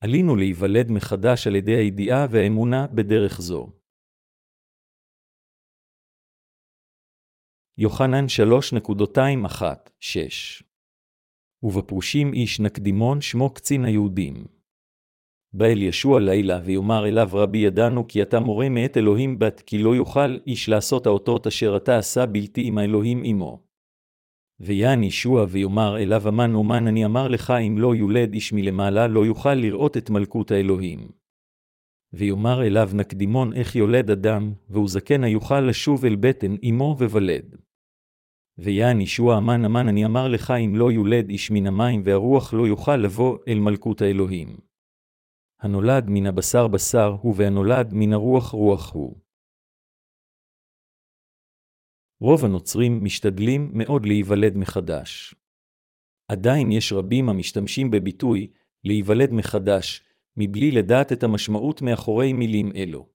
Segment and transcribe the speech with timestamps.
[0.00, 3.72] עלינו להיוולד מחדש על ידי הידיעה והאמונה בדרך זו.
[7.78, 10.64] יוחנן 3.21-6
[11.62, 14.46] ובפרושים איש נקדימון שמו קצין היהודים.
[15.52, 19.78] בא אל ישוע לילה, ויאמר אליו רבי ידענו כי אתה מורה מאת אלוהים בת, כי
[19.78, 23.65] לא יוכל איש לעשות האותות אשר אתה עשה בלתי עם האלוהים עמו.
[24.60, 29.26] ויען ישוע ויאמר אליו אמן אומן אני אמר לך אם לא יולד איש מלמעלה לא
[29.26, 31.08] יוכל לראות את מלכות האלוהים.
[32.12, 37.56] ויאמר אליו נקדימון איך יולד אדם, והוא זקן היוכל לשוב אל בטן אמו וולד.
[38.58, 42.66] ויען ישוע אמן אמן אני אמר לך אם לא יולד איש מן המים והרוח לא
[42.66, 44.56] יוכל לבוא אל מלכות האלוהים.
[45.60, 49.25] הנולד מן הבשר בשר הוא והנולד מן הרוח רוח הוא.
[52.20, 55.34] רוב הנוצרים משתדלים מאוד להיוולד מחדש.
[56.28, 58.50] עדיין יש רבים המשתמשים בביטוי
[58.84, 60.02] להיוולד מחדש,
[60.36, 63.08] מבלי לדעת את המשמעות מאחורי מילים אלו.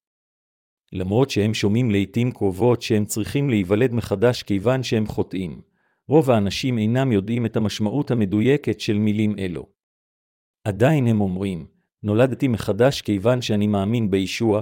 [0.94, 5.62] למרות שהם שומעים לעתים קרובות שהם צריכים להיוולד מחדש כיוון שהם חוטאים,
[6.08, 9.70] רוב האנשים אינם יודעים את המשמעות המדויקת של מילים אלו.
[10.64, 11.68] עדיין הם אומרים,
[12.04, 14.62] נולדתי מחדש כיוון שאני מאמין בישוע,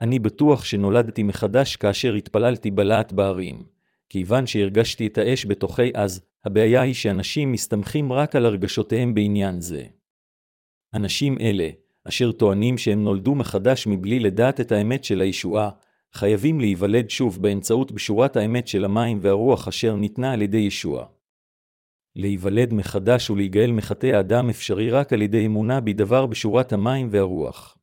[0.00, 3.62] אני בטוח שנולדתי מחדש כאשר התפללתי בלהט בהרים.
[4.08, 9.84] כיוון שהרגשתי את האש בתוכי אז, הבעיה היא שאנשים מסתמכים רק על הרגשותיהם בעניין זה.
[10.94, 11.68] אנשים אלה,
[12.04, 15.70] אשר טוענים שהם נולדו מחדש מבלי לדעת את האמת של הישועה,
[16.12, 21.06] חייבים להיוולד שוב באמצעות בשורת האמת של המים והרוח אשר ניתנה על ידי ישוע.
[22.16, 27.77] להיוולד מחדש ולהיגאל מחטאי האדם אפשרי רק על ידי אמונה בדבר בשורת המים והרוח.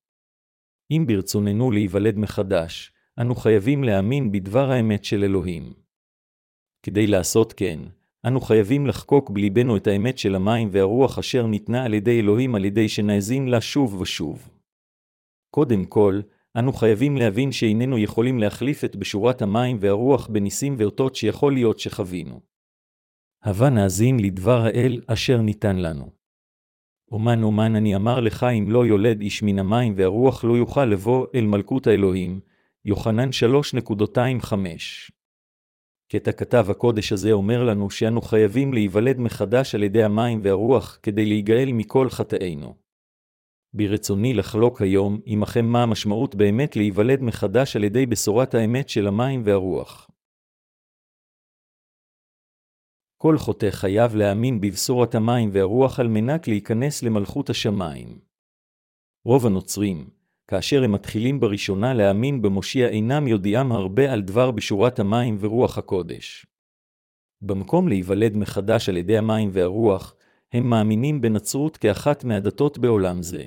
[0.91, 2.91] אם ברצוננו להיוולד מחדש,
[3.21, 5.73] אנו חייבים להאמין בדבר האמת של אלוהים.
[6.83, 7.79] כדי לעשות כן,
[8.27, 12.65] אנו חייבים לחקוק בליבנו את האמת של המים והרוח אשר ניתנה על ידי אלוהים על
[12.65, 14.49] ידי שנאזין לה שוב ושוב.
[15.51, 16.21] קודם כל,
[16.59, 22.41] אנו חייבים להבין שאיננו יכולים להחליף את בשורת המים והרוח בניסים ואותות שיכול להיות שחווינו.
[23.43, 26.24] הבה נאזין לדבר האל אשר ניתן לנו.
[27.11, 31.27] אומן אומן אני אמר לך אם לא יולד איש מן המים והרוח לא יוכל לבוא
[31.35, 32.39] אל מלכות האלוהים,
[32.85, 34.53] יוחנן 3.25
[36.11, 41.25] קטע כתב הקודש הזה אומר לנו שאנו חייבים להיוולד מחדש על ידי המים והרוח כדי
[41.25, 42.75] להיגאל מכל חטאינו.
[43.73, 49.41] ברצוני לחלוק היום עמכם מה המשמעות באמת להיוולד מחדש על ידי בשורת האמת של המים
[49.45, 50.04] והרוח.
[53.25, 58.19] כל חוטא חייב להאמין בבשורת המים והרוח על מנת להיכנס למלכות השמיים.
[59.25, 60.09] רוב הנוצרים,
[60.47, 66.45] כאשר הם מתחילים בראשונה להאמין במושיע אינם יודעים הרבה על דבר בשורת המים ורוח הקודש.
[67.41, 70.15] במקום להיוולד מחדש על ידי המים והרוח,
[70.53, 73.45] הם מאמינים בנצרות כאחת מהדתות בעולם זה.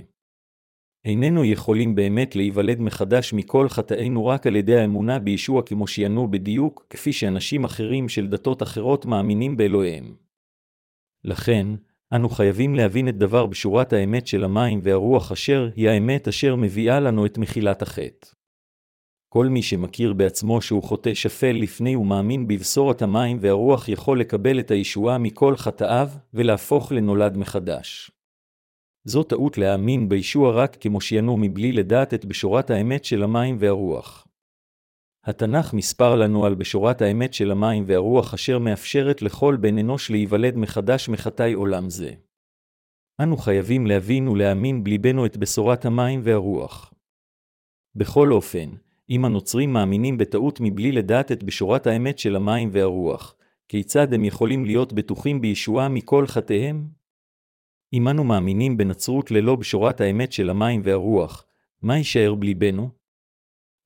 [1.04, 7.12] איננו יכולים באמת להיוולד מחדש מכל חטאינו רק על ידי האמונה בישוע כמושיינו בדיוק, כפי
[7.12, 10.14] שאנשים אחרים של דתות אחרות מאמינים באלוהיהם.
[11.24, 11.66] לכן,
[12.14, 17.00] אנו חייבים להבין את דבר בשורת האמת של המים והרוח אשר היא האמת אשר מביאה
[17.00, 18.26] לנו את מחילת החטא.
[19.28, 24.70] כל מי שמכיר בעצמו שהוא חוטא שפל לפני ומאמין בבשורת המים והרוח יכול לקבל את
[24.70, 28.10] הישועה מכל חטאיו ולהפוך לנולד מחדש.
[29.08, 34.26] זו טעות להאמין בישוע רק כמושיינו מבלי לדעת את בשורת האמת של המים והרוח.
[35.24, 40.56] התנ"ך מספר לנו על בשורת האמת של המים והרוח אשר מאפשרת לכל בן אנוש להיוולד
[40.56, 42.10] מחדש מחטאי עולם זה.
[43.22, 46.94] אנו חייבים להבין ולהאמין בליבנו את בשורת המים והרוח.
[47.94, 48.70] בכל אופן,
[49.10, 53.34] אם הנוצרים מאמינים בטעות מבלי לדעת את בשורת האמת של המים והרוח,
[53.68, 56.97] כיצד הם יכולים להיות בטוחים בישועה מכל חטאיהם?
[57.92, 61.44] אם אנו מאמינים בנצרות ללא בשורת האמת של המים והרוח,
[61.82, 62.90] מה יישאר בליבנו?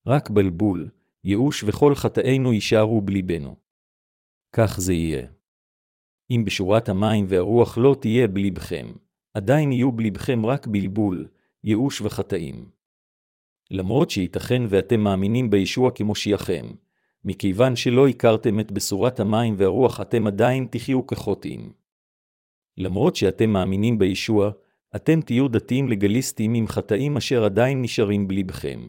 [0.06, 0.90] רק בלבול,
[1.24, 3.56] ייאוש וכל חטאינו יישארו בליבנו.
[4.52, 5.26] כך זה יהיה.
[6.30, 8.92] אם בשורת המים והרוח לא תהיה בליבכם,
[9.34, 11.28] עדיין יהיו בליבכם רק בלבול,
[11.64, 12.68] ייאוש וחטאים.
[13.70, 16.66] למרות שייתכן ואתם מאמינים בישוע כמושיעכם,
[17.24, 21.72] מכיוון שלא הכרתם את בשורת המים והרוח אתם עדיין תחיו כחוטאים.
[22.78, 24.50] למרות שאתם מאמינים בישוע,
[24.96, 28.88] אתם תהיו דתיים לגליסטים עם חטאים אשר עדיין נשארים בלבכם.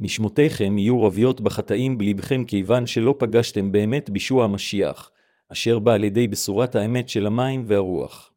[0.00, 5.10] נשמותיכם יהיו רביות בחטאים בלבכם כיוון שלא פגשתם באמת בישוע המשיח,
[5.52, 8.32] אשר בא על ידי בשורת האמת של המים והרוח.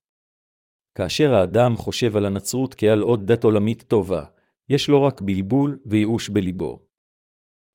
[0.96, 4.24] כאשר האדם חושב על הנצרות כעל עוד דת עולמית טובה,
[4.70, 6.80] יש לו רק בלבול וייאוש בליבו.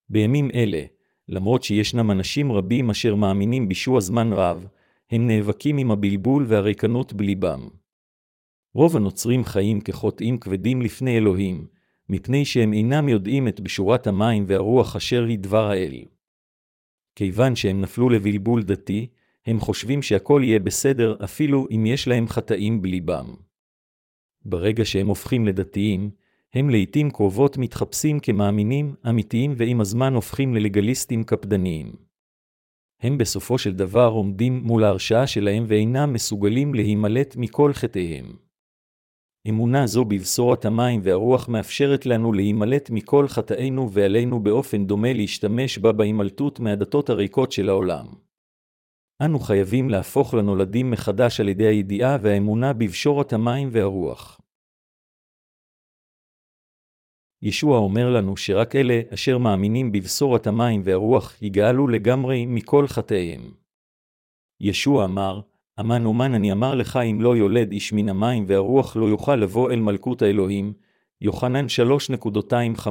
[0.09, 0.83] בימים אלה,
[1.29, 4.67] למרות שישנם אנשים רבים אשר מאמינים בישוע זמן רב,
[5.15, 7.69] הם נאבקים עם הבלבול והריקנות בליבם.
[8.75, 11.67] רוב הנוצרים חיים כחוטאים כבדים לפני אלוהים,
[12.09, 16.05] מפני שהם אינם יודעים את בשורת המים והרוח אשר היא דבר האל.
[17.17, 19.07] כיוון שהם נפלו לבלבול דתי,
[19.47, 23.35] הם חושבים שהכל יהיה בסדר אפילו אם יש להם חטאים בליבם.
[24.45, 26.11] ברגע שהם הופכים לדתיים,
[26.55, 32.14] הם לעתים קרובות מתחפשים כמאמינים אמיתיים ועם הזמן הופכים ללגליסטים קפדניים.
[33.05, 38.37] הם בסופו של דבר עומדים מול ההרשעה שלהם ואינם מסוגלים להימלט מכל חטאיהם.
[39.49, 45.93] אמונה זו בבשורת המים והרוח מאפשרת לנו להימלט מכל חטאינו ועלינו באופן דומה להשתמש בה
[45.93, 48.07] בהימלטות מהדתות הריקות של העולם.
[49.23, 54.41] אנו חייבים להפוך לנולדים מחדש על ידי הידיעה והאמונה בבשורת המים והרוח.
[57.45, 63.51] ישוע אומר לנו שרק אלה אשר מאמינים בבשורת המים והרוח יגאלו לגמרי מכל חטאיהם.
[64.61, 65.41] ישוע אמר,
[65.81, 69.71] אמן אומן אני אמר לך אם לא יולד איש מן המים והרוח לא יוכל לבוא
[69.71, 70.73] אל מלכות האלוהים,
[71.21, 71.67] יוחנן
[72.79, 72.89] 3.25.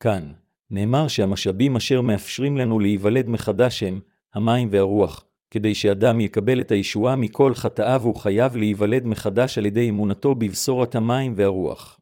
[0.00, 0.32] כאן,
[0.70, 4.00] נאמר שהמשאבים אשר מאפשרים לנו להיוולד מחדש הם
[4.34, 9.88] המים והרוח, כדי שאדם יקבל את הישועה מכל חטאיו הוא חייב להיוולד מחדש על ידי
[9.88, 12.01] אמונתו בבשורת המים והרוח.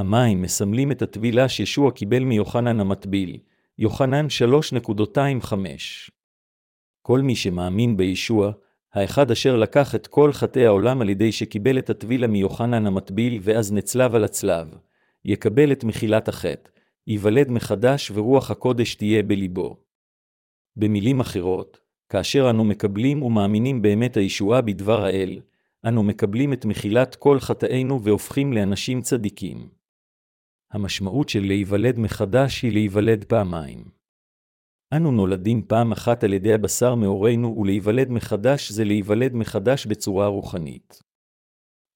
[0.00, 3.38] המים מסמלים את הטבילה שישוע קיבל מיוחנן המטביל,
[3.78, 4.26] יוחנן
[5.46, 5.54] 3.25.
[7.02, 8.52] כל מי שמאמין בישוע,
[8.94, 13.72] האחד אשר לקח את כל חטאי העולם על ידי שקיבל את הטבילה מיוחנן המטביל ואז
[13.72, 14.74] נצלב על הצלב,
[15.24, 16.70] יקבל את מחילת החטא,
[17.06, 19.76] ייוולד מחדש ורוח הקודש תהיה בליבו.
[20.76, 25.40] במילים אחרות, כאשר אנו מקבלים ומאמינים באמת הישועה בדבר האל,
[25.84, 29.79] אנו מקבלים את מחילת כל חטאינו והופכים לאנשים צדיקים.
[30.72, 33.84] המשמעות של להיוולד מחדש היא להיוולד פעמיים.
[34.92, 41.02] אנו נולדים פעם אחת על ידי הבשר מהורינו, ולהיוולד מחדש זה להיוולד מחדש בצורה רוחנית.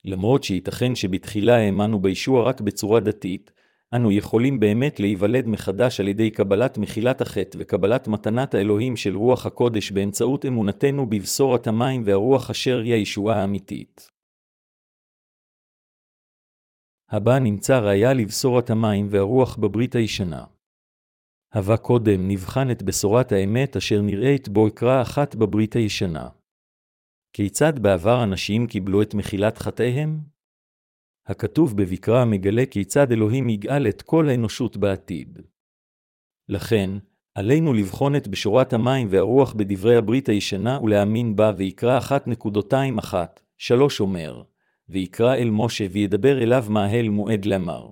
[0.05, 3.53] למרות שייתכן שבתחילה האמנו בישוע רק בצורה דתית,
[3.95, 9.47] אנו יכולים באמת להיוולד מחדש על ידי קבלת מחילת החטא וקבלת מתנת האלוהים של רוח
[9.47, 14.14] הקודש באמצעות אמונתנו בבשורת המים והרוח אשר היא הישועה האמיתית.
[17.17, 20.45] הבא נמצא ראיה לבשורת המים והרוח בברית הישנה.
[21.55, 26.29] הווה קודם נבחן את בשורת האמת אשר נראית בו אקרא אחת בברית הישנה.
[27.33, 30.21] כיצד בעבר אנשים קיבלו את מחילת חטאיהם?
[31.27, 35.39] הכתוב בבקרה מגלה כיצד אלוהים יגאל את כל האנושות בעתיד.
[36.49, 36.91] לכן,
[37.35, 43.41] עלינו לבחון את בשורת המים והרוח בדברי הברית הישנה ולהאמין בה ויקרא אחת נקודותיים אחת,
[43.59, 44.43] שלוש אומר,
[44.89, 47.91] ויקרא אל משה וידבר אליו מאהל מועד לאמר.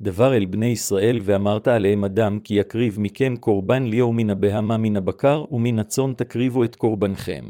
[0.00, 4.96] דבר אל בני ישראל ואמרת עליהם אדם כי יקריב מכם קורבן ליאור מן הבהמה מן
[4.96, 7.44] הבקר ומן הצאן תקריבו את קורבנכם.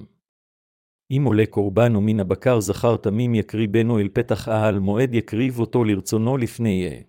[1.11, 5.85] אם עולה קורבן או מן הבקר זכר תמים יקריבנו אל פתח אהל מועד יקריב אותו
[5.85, 7.03] לרצונו לפני יהיה.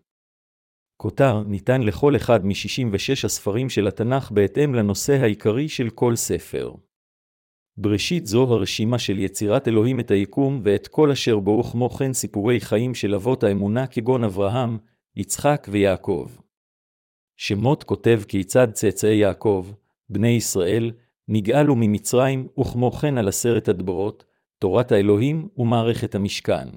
[0.98, 6.72] כותר ניתן לכל אחד מ-66 הספרים של התנ"ך בהתאם לנושא העיקרי של כל ספר.
[7.78, 12.60] בראשית זו הרשימה של יצירת אלוהים את היקום ואת כל אשר בו וכמו כן סיפורי
[12.60, 14.78] חיים של אבות האמונה כגון אברהם,
[15.16, 16.28] יצחק ויעקב.
[17.38, 19.68] שמות כותב כיצד צאצאי יעקב,
[20.10, 20.92] בני ישראל,
[21.28, 24.26] נגאלו ממצרים, וכמו כן על עשרת הדברות,
[24.60, 26.68] תורת האלוהים ומערכת המשכן.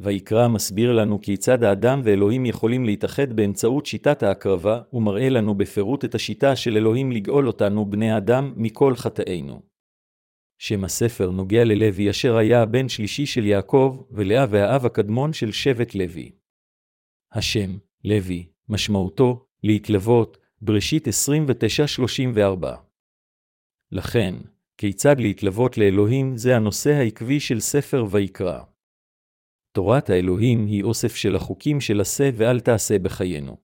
[0.00, 6.14] ויקרא מסביר לנו כיצד האדם ואלוהים יכולים להתאחד באמצעות שיטת ההקרבה, ומראה לנו בפירוט את
[6.14, 9.75] השיטה של אלוהים לגאול אותנו, בני האדם, מכל חטאינו.
[10.58, 15.94] שם הספר נוגע ללוי אשר היה הבן שלישי של יעקב, ולאה והאב הקדמון של שבט
[15.94, 16.32] לוי.
[17.32, 22.66] השם, לוי, משמעותו, להתלוות, בראשית 29-34.
[23.92, 24.34] לכן,
[24.78, 28.60] כיצד להתלוות לאלוהים זה הנושא העקבי של ספר ויקרא.
[29.72, 33.56] תורת האלוהים היא אוסף של החוקים של עשה ואל תעשה בחיינו.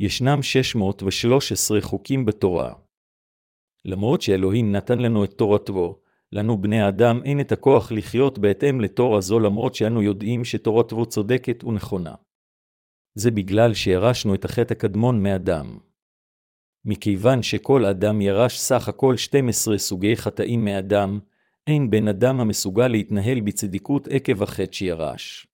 [0.00, 2.74] ישנם 613 חוקים בתורה.
[3.84, 6.00] למרות שאלוהים נתן לנו את תורתו,
[6.32, 11.64] לנו בני האדם אין את הכוח לחיות בהתאם לתורה זו למרות שאנו יודעים שתורתו צודקת
[11.64, 12.14] ונכונה.
[13.14, 15.78] זה בגלל שירשנו את החטא הקדמון מאדם.
[16.84, 21.18] מכיוון שכל אדם ירש סך הכל 12 סוגי חטאים מאדם,
[21.66, 25.46] אין בן אדם המסוגל להתנהל בצדיקות עקב החטא שירש.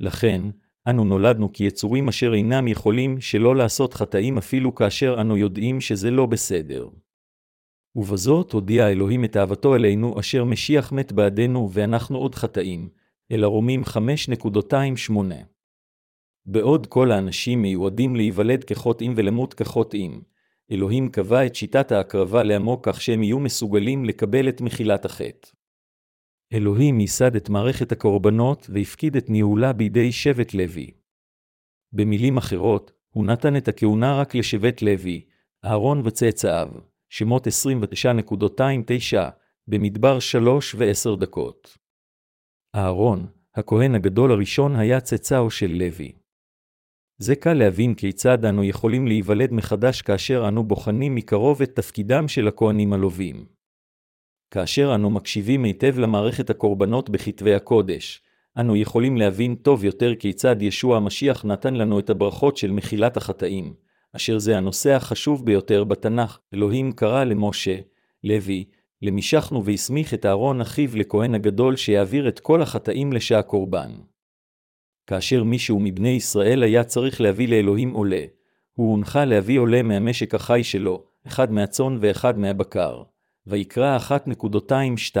[0.00, 0.40] לכן,
[0.88, 6.26] אנו נולדנו כיצורים אשר אינם יכולים שלא לעשות חטאים אפילו כאשר אנו יודעים שזה לא
[6.26, 6.88] בסדר.
[7.96, 12.88] ובזאת הודיע אלוהים את אהבתו אלינו אשר משיח מת בעדנו ואנחנו עוד חטאים,
[13.32, 15.12] אל הרומים 5.28.
[16.46, 20.22] בעוד כל האנשים מיועדים להיוולד כחוטאים ולמות כחוטאים,
[20.72, 25.48] אלוהים קבע את שיטת ההקרבה לעמו כך שהם יהיו מסוגלים לקבל את מחילת החטא.
[26.52, 30.90] אלוהים ייסד את מערכת הקורבנות והפקיד את ניהולה בידי שבט לוי.
[31.92, 35.24] במילים אחרות, הוא נתן את הכהונה רק לשבט לוי,
[35.64, 36.68] אהרון וצאצאיו,
[37.12, 37.50] שמות 29.29,
[39.68, 41.78] במדבר שלוש ועשר דקות.
[42.74, 46.12] אהרון, הכהן הגדול הראשון היה צאצאו של לוי.
[47.18, 52.48] זה קל להבין כיצד אנו יכולים להיוולד מחדש כאשר אנו בוחנים מקרוב את תפקידם של
[52.48, 53.46] הכהנים הלווים.
[54.50, 58.22] כאשר אנו מקשיבים היטב למערכת הקורבנות בכתבי הקודש,
[58.60, 63.74] אנו יכולים להבין טוב יותר כיצד ישוע המשיח נתן לנו את הברכות של מחילת החטאים,
[64.16, 66.38] אשר זה הנושא החשוב ביותר בתנ"ך.
[66.54, 67.76] אלוהים קרא למשה,
[68.24, 68.64] לוי,
[69.02, 73.90] למשכנו והסמיך את אהרון אחיו לכהן הגדול שיעביר את כל החטאים לשעה קורבן.
[75.06, 78.24] כאשר מישהו מבני ישראל היה צריך להביא לאלוהים עולה,
[78.72, 83.02] הוא הונחה להביא עולה מהמשק החי שלו, אחד מהצאן ואחד מהבקר.
[83.46, 85.16] ויקרא 1.22.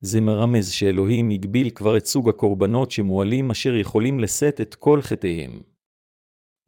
[0.00, 5.60] זה מרמז שאלוהים הגביל כבר את סוג הקורבנות שמועלים אשר יכולים לשאת את כל חטאיהם.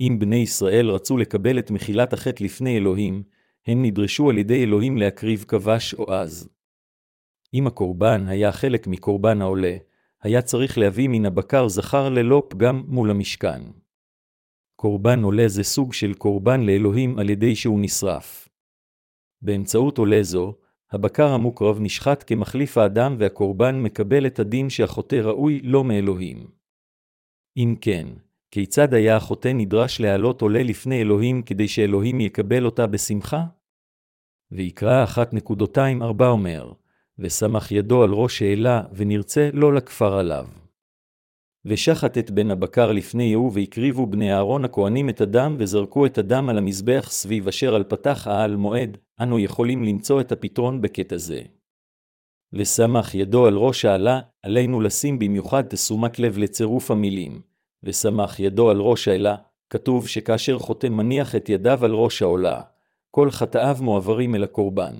[0.00, 3.22] אם בני ישראל רצו לקבל את מחילת החטא לפני אלוהים,
[3.66, 6.48] הם נדרשו על ידי אלוהים להקריב כבש או עז.
[7.54, 9.76] אם הקורבן היה חלק מקורבן העולה,
[10.22, 13.62] היה צריך להביא מן הבקר זכר ללא פגם מול המשכן.
[14.76, 18.48] קורבן עולה זה סוג של קורבן לאלוהים על ידי שהוא נשרף.
[19.42, 20.54] באמצעות עולה זו,
[20.92, 26.50] הבקר המוקרב נשחט כמחליף האדם והקורבן מקבל את הדין שהחוטא ראוי לא מאלוהים.
[27.56, 28.06] אם כן,
[28.50, 33.44] כיצד היה החוטא נדרש להעלות עולה לפני אלוהים כדי שאלוהים יקבל אותה בשמחה?
[34.52, 36.72] ויקרא 1.24 אומר,
[37.18, 40.46] ושמח ידו על ראש העלה, ונרצה לא לכפר עליו.
[41.64, 46.48] ושחט את בן הבקר לפני יהוא, והקריבו בני אהרון הכהנים את הדם, וזרקו את הדם
[46.48, 51.42] על המזבח סביב אשר על פתח העל מועד, אנו יכולים למצוא את הפתרון בקטע זה.
[52.52, 57.47] ושמח ידו על ראש העלה, עלינו לשים במיוחד תשומת לב לצירוף המילים.
[57.82, 59.36] ושמח ידו על ראש העלה,
[59.70, 62.60] כתוב שכאשר חוטא מניח את ידיו על ראש העולה,
[63.10, 64.94] כל חטאיו מועברים אל הקורבן.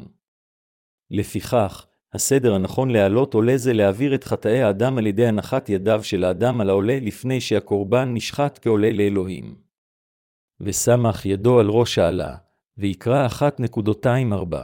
[1.11, 6.25] לפיכך, הסדר הנכון להעלות עולה זה להעביר את חטאי האדם על ידי הנחת ידיו של
[6.25, 9.55] האדם על העולה לפני שהקורבן נשחט כעולה לאלוהים.
[10.61, 12.37] ושמח ידו על ראש העלה,
[12.79, 14.57] ויקרא 1.24.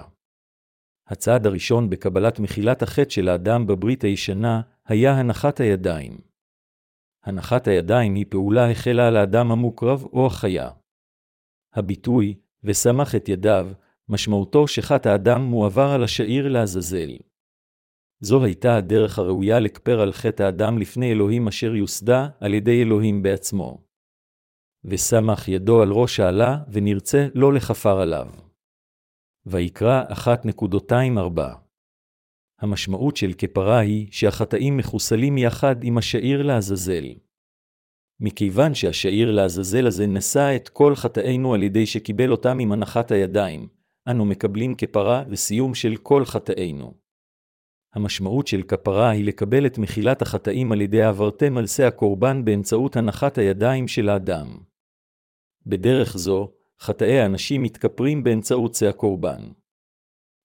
[1.09, 6.34] הצעד הראשון בקבלת מחילת החטא של האדם בברית הישנה היה הנחת הידיים.
[7.25, 10.71] הנחת הידיים היא פעולה החלה על האדם המוקרב או החיה.
[11.75, 13.69] הביטוי, ושמח את ידיו,
[14.09, 17.11] משמעותו שחת האדם מועבר על השעיר לעזאזל.
[18.21, 23.23] זו הייתה הדרך הראויה לכפר על חטא האדם לפני אלוהים אשר יוסדה על ידי אלוהים
[23.23, 23.85] בעצמו.
[24.85, 28.27] ושמח ידו על ראש העלה, ונרצה לא לכפר עליו.
[29.47, 31.64] ויקרא 1.24
[32.65, 37.05] המשמעות של כפרה היא שהחטאים מחוסלים יחד עם השעיר לעזאזל.
[38.21, 43.69] מכיוון שהשעיר לעזאזל הזה נשא את כל חטאינו על ידי שקיבל אותם עם הנחת הידיים,
[44.11, 46.95] אנו מקבלים כפרה וסיום של כל חטאינו.
[47.95, 52.97] המשמעות של כפרה היא לקבל את מחילת החטאים על ידי העברתם על שא הקורבן באמצעות
[52.97, 54.59] הנחת הידיים של האדם.
[55.67, 59.43] בדרך זו, חטאי האנשים מתכפרים באמצעות שא הקורבן.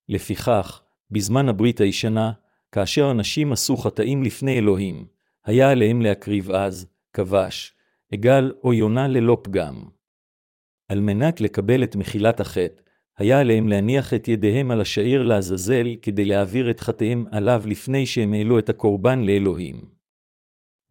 [0.10, 2.32] לפיכך, בזמן הברית הישנה,
[2.72, 5.06] כאשר אנשים עשו חטאים לפני אלוהים,
[5.46, 7.74] היה עליהם להקריב אז, כבש,
[8.12, 9.84] עגל או יונה ללא פגם.
[10.88, 12.82] על מנת לקבל את מחילת החטא,
[13.18, 18.34] היה עליהם להניח את ידיהם על השעיר לעזאזל כדי להעביר את חטאיהם עליו לפני שהם
[18.34, 19.76] העלו את הקורבן לאלוהים.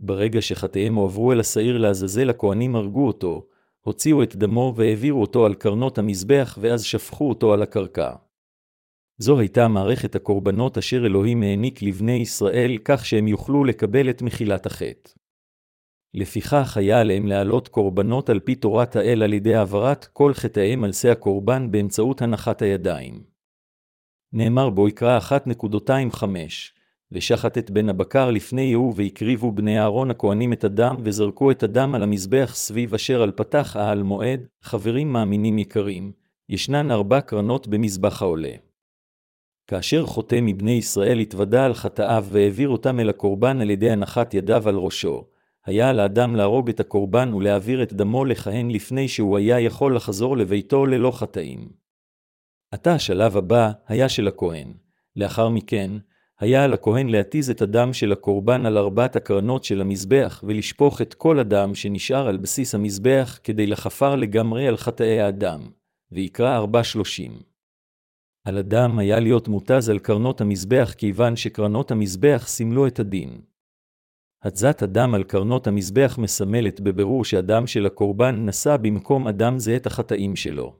[0.00, 3.46] ברגע שחטאיהם הועברו אל השעיר לעזאזל, הכהנים הרגו אותו,
[3.80, 8.12] הוציאו את דמו והעבירו אותו על קרנות המזבח ואז שפכו אותו על הקרקע.
[9.20, 14.66] זו הייתה מערכת הקורבנות אשר אלוהים העניק לבני ישראל כך שהם יוכלו לקבל את מחילת
[14.66, 15.10] החטא.
[16.14, 20.92] לפיכך היה עליהם להעלות קורבנות על פי תורת האל על ידי העברת כל חטאיהם על
[20.92, 23.22] שא הקורבן באמצעות הנחת הידיים.
[24.32, 26.24] נאמר בו יקרא 1.25
[27.12, 31.94] ושחט את בן הבקר לפני יהוא והקריבו בני אהרון הכהנים את הדם וזרקו את הדם
[31.94, 36.12] על המזבח סביב אשר על פתח העל מועד, חברים מאמינים יקרים,
[36.48, 38.67] ישנן ארבע קרנות במזבח העולה.
[39.68, 44.68] כאשר חוטא מבני ישראל התוודה על חטאיו והעביר אותם אל הקורבן על ידי הנחת ידיו
[44.68, 45.24] על ראשו,
[45.66, 50.36] היה על האדם להרוג את הקורבן ולהעביר את דמו לכהן לפני שהוא היה יכול לחזור
[50.36, 51.68] לביתו ללא חטאים.
[52.70, 54.72] עתה השלב הבא היה של הכהן.
[55.16, 55.90] לאחר מכן,
[56.40, 61.14] היה על הכהן להתיז את הדם של הקורבן על ארבעת הקרנות של המזבח, ולשפוך את
[61.14, 65.60] כל הדם שנשאר על בסיס המזבח כדי לכפר לגמרי על חטאי האדם.
[66.12, 67.47] ויקרא ארבע שלושים.
[68.48, 73.40] על אדם היה להיות מותז על קרנות המזבח כיוון שקרנות המזבח סימלו את הדין.
[74.42, 79.86] התזת הדם על קרנות המזבח מסמלת בבירור שהדם של הקורבן נשא במקום אדם זה את
[79.86, 80.76] החטאים שלו.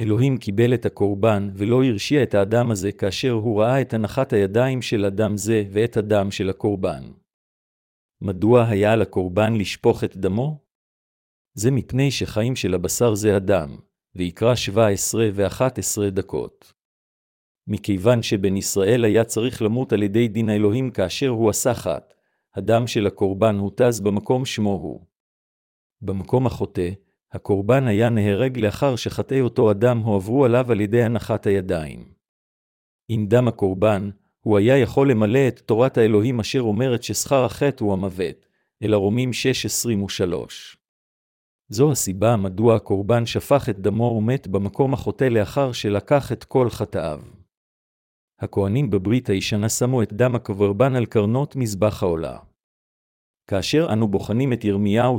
[0.00, 4.82] אלוהים קיבל את הקורבן ולא הרשיע את האדם הזה כאשר הוא ראה את הנחת הידיים
[4.82, 7.02] של אדם זה ואת הדם של הקורבן.
[8.20, 10.58] מדוע היה על הקורבן לשפוך את דמו?
[11.54, 13.76] זה מפני שחיים של הבשר זה הדם,
[14.14, 16.72] ויקרא 17 ו-11 דקות.
[17.66, 22.14] מכיוון שבן ישראל היה צריך למות על ידי דין האלוהים כאשר הוא עשה חת,
[22.54, 25.06] הדם של הקורבן הותז במקום שמו הוא.
[26.02, 26.90] במקום החוטא,
[27.32, 32.12] הקורבן היה נהרג לאחר שחטאי אותו אדם הועברו עליו על ידי הנחת הידיים.
[33.08, 37.92] עם דם הקורבן, הוא היה יכול למלא את תורת האלוהים אשר אומרת ששכר החטא הוא
[37.92, 38.46] המוות,
[38.82, 40.79] אל הרומים 6.23.
[41.72, 47.20] זו הסיבה מדוע הקורבן שפך את דמו ומת במקום החוטא לאחר שלקח את כל חטאיו.
[48.40, 52.38] הכהנים בברית הישנה שמו את דם הקברבן על קרנות מזבח העולה.
[53.46, 55.16] כאשר אנו בוחנים את ירמיהו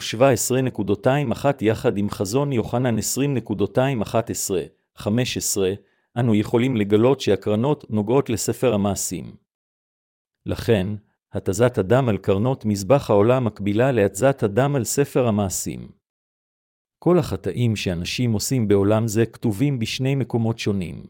[1.38, 2.96] 17.21 יחד עם חזון יוחנן
[4.98, 5.04] 20.11-15,
[6.18, 9.36] אנו יכולים לגלות שהקרנות נוגעות לספר המעשים.
[10.46, 10.88] לכן,
[11.34, 16.01] התזת הדם על קרנות מזבח העולה מקבילה להתזת הדם על ספר המעשים.
[17.04, 21.04] כל החטאים שאנשים עושים בעולם זה כתובים בשני מקומות שונים.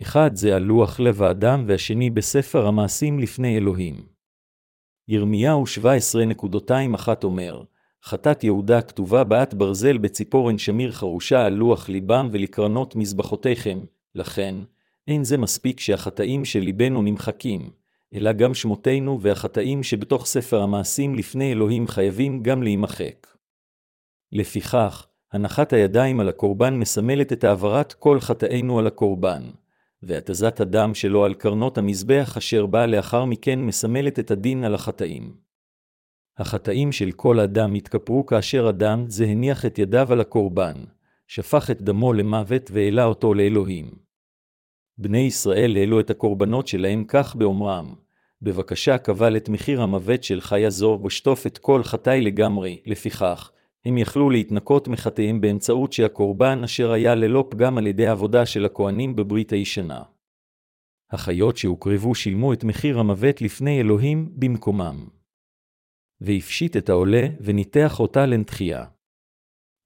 [0.00, 3.94] אחד זה על לוח לב האדם והשני בספר המעשים לפני אלוהים.
[5.08, 5.64] ירמיהו
[6.96, 7.62] 17.21 אומר,
[8.04, 13.78] חטאת יהודה כתובה בעת ברזל בציפורן שמיר חרושה על לוח ליבם ולקרנות מזבחותיכם,
[14.14, 14.54] לכן,
[15.08, 17.70] אין זה מספיק שהחטאים של ליבנו נמחקים,
[18.14, 23.29] אלא גם שמותינו והחטאים שבתוך ספר המעשים לפני אלוהים חייבים גם להימחק.
[24.32, 29.42] לפיכך, הנחת הידיים על הקורבן מסמלת את העברת כל חטאינו על הקורבן,
[30.02, 35.34] והתזת הדם שלו על קרנות המזבח אשר באה לאחר מכן מסמלת את הדין על החטאים.
[36.38, 40.74] החטאים של כל אדם התכפרו כאשר אדם זה הניח את ידיו על הקורבן,
[41.26, 43.90] שפך את דמו למוות והעלה אותו לאלוהים.
[44.98, 47.94] בני ישראל העלו את הקורבנות שלהם כך באומרם,
[48.42, 53.50] בבקשה קבל את מחיר המוות של חיה זו ושטוף את כל חטאי לגמרי, לפיכך,
[53.84, 59.16] הם יכלו להתנקות מחטאיהם באמצעות שהקורבן אשר היה ללא פגם על ידי העבודה של הכהנים
[59.16, 60.02] בברית הישנה.
[61.10, 65.08] החיות שהוקרבו שילמו את מחיר המוות לפני אלוהים במקומם.
[66.20, 68.84] והפשיט את העולה וניתח אותה לנתחייה.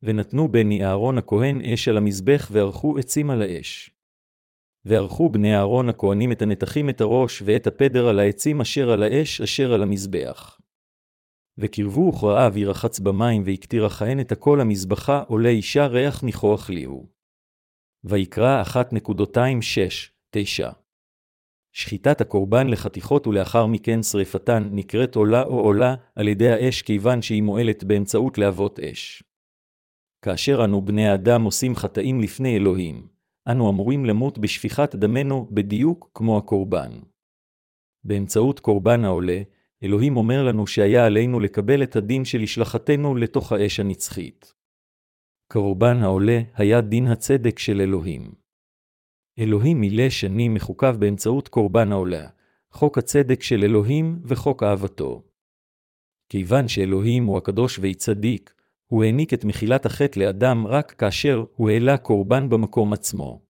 [0.02, 3.90] ונתנו בני אהרון הכהן אש על המזבח וערכו עצים על האש.
[4.84, 9.40] וערכו בני אהרון הכהנים את הנתחים את הראש ואת הפדר על העצים אשר על האש
[9.40, 10.60] אשר על המזבח.
[11.58, 17.08] וקרבו וכרעיו ירחץ במים והקטיר הכהן את הכל המזבחה עולה אישה ריח ניחוח ליהו.
[18.04, 20.36] ויקרא 1.26-9
[21.74, 27.42] שחיטת הקורבן לחתיכות ולאחר מכן שרפתן נקראת עולה או עולה על ידי האש כיוון שהיא
[27.42, 29.22] מועלת באמצעות להבות אש.
[30.24, 33.08] כאשר אנו בני האדם עושים חטאים לפני אלוהים,
[33.48, 36.90] אנו אמורים למות בשפיכת דמנו בדיוק כמו הקורבן.
[38.04, 39.42] באמצעות קורבן העולה,
[39.84, 44.54] אלוהים אומר לנו שהיה עלינו לקבל את הדין של השלכתנו לתוך האש הנצחית.
[45.52, 48.32] קורבן העולה היה דין הצדק של אלוהים.
[49.38, 52.28] אלוהים מילא שנים מחוקיו באמצעות קורבן העולה,
[52.70, 55.22] חוק הצדק של אלוהים וחוק אהבתו.
[56.28, 58.54] כיוון שאלוהים הוא הקדוש צדיק,
[58.86, 63.42] הוא העניק את מחילת החטא לאדם רק כאשר הוא העלה קורבן במקום עצמו.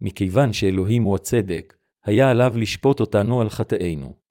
[0.00, 4.25] מכיוון שאלוהים הוא הצדק, היה עליו לשפוט אותנו על חטאינו.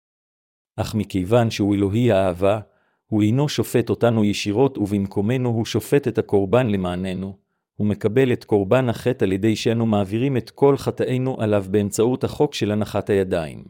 [0.82, 2.60] אך מכיוון שהוא אלוהי האהבה,
[3.08, 7.38] הוא אינו שופט אותנו ישירות ובמקומנו הוא שופט את הקורבן למעננו,
[7.76, 12.54] הוא מקבל את קורבן החטא על ידי שאנו מעבירים את כל חטאינו עליו באמצעות החוק
[12.54, 13.64] של הנחת הידיים.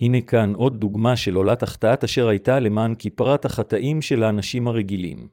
[0.00, 5.28] הנה כאן עוד דוגמה של עולת החטאת אשר הייתה למען כיפרת החטאים של האנשים הרגילים.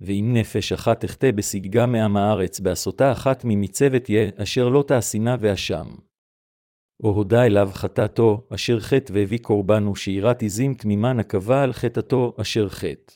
[0.00, 5.86] ואם נפש אחת תחטא בסגגה מעם הארץ בעשותה אחת ממצבת יה, אשר לא תעשינה ואשם.
[7.02, 12.68] או הודה אליו חטאתו, אשר חטא והביא קורבן ושאירת עזים תמימה נקבה על חטאתו, אשר
[12.68, 13.14] חטא.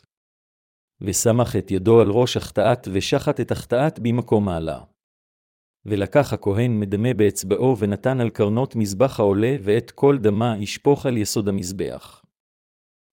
[1.01, 4.81] וסמך את ידו על ראש החטאת, ושחט את החטאת במקום מעלה.
[5.87, 11.49] ולקח הכהן מדמה באצבעו, ונתן על קרנות מזבח העולה, ואת כל דמה ישפוך על יסוד
[11.49, 12.23] המזבח.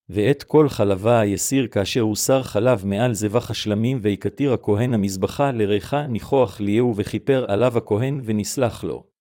[0.10, 6.60] ואת כל חלבה יסיר כאשר הוסר חלב מעל זבח השלמים, ויקטיר הכהן המזבחה לריחה ניחוח
[6.60, 9.17] ליהו, וכיפר עליו הכהן, ונסלח לו.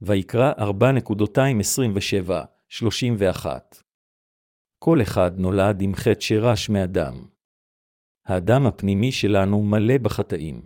[0.00, 3.46] ויקרא 4.27-31
[4.78, 7.24] כל אחד נולד עם חטא שרש מאדם.
[8.26, 10.62] האדם הפנימי שלנו מלא בחטאים.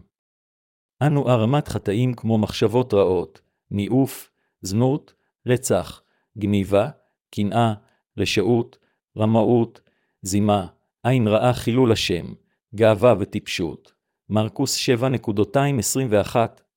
[1.02, 3.40] אנו ערמת חטאים כמו מחשבות רעות,
[3.70, 5.14] ניאוף, זנות,
[5.46, 6.02] רצח,
[6.38, 6.88] גניבה,
[7.30, 7.74] קנאה,
[8.18, 8.78] רשעות,
[9.18, 9.80] רמאות,
[10.22, 10.66] זימה,
[11.02, 12.26] עין רעה חילול השם,
[12.74, 13.92] גאווה וטיפשות.
[14.28, 14.88] מרקוס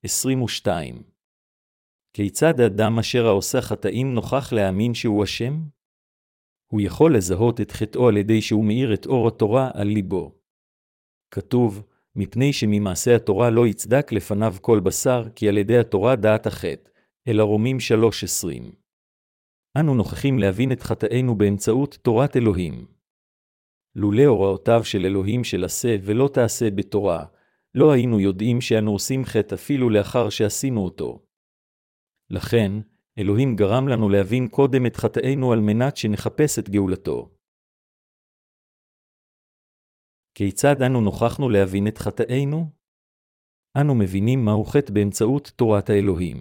[0.06, 1.13] 7.21-22
[2.16, 5.62] כיצד אדם אשר העושה חטאים נוכח להאמין שהוא אשם?
[6.72, 10.36] הוא יכול לזהות את חטאו על ידי שהוא מאיר את אור התורה על ליבו.
[11.32, 11.84] כתוב,
[12.16, 16.90] מפני שממעשה התורה לא יצדק לפניו כל בשר, כי על ידי התורה דעת החטא,
[17.28, 18.76] אלא רומים 3.20.
[19.80, 22.86] אנו נוכחים להבין את חטאינו באמצעות תורת אלוהים.
[23.96, 27.26] לולא הוראותיו של אלוהים של עשה ולא תעשה בתורה,
[27.76, 31.23] לא היינו יודעים שאנו עושים חטא אפילו לאחר שעשינו אותו.
[32.30, 32.72] לכן,
[33.18, 37.30] אלוהים גרם לנו להבין קודם את חטאינו על מנת שנחפש את גאולתו.
[40.36, 42.70] כיצד אנו נוכחנו להבין את חטאינו?
[43.82, 46.38] אנו מבינים מהו חטא באמצעות תורת האלוהים.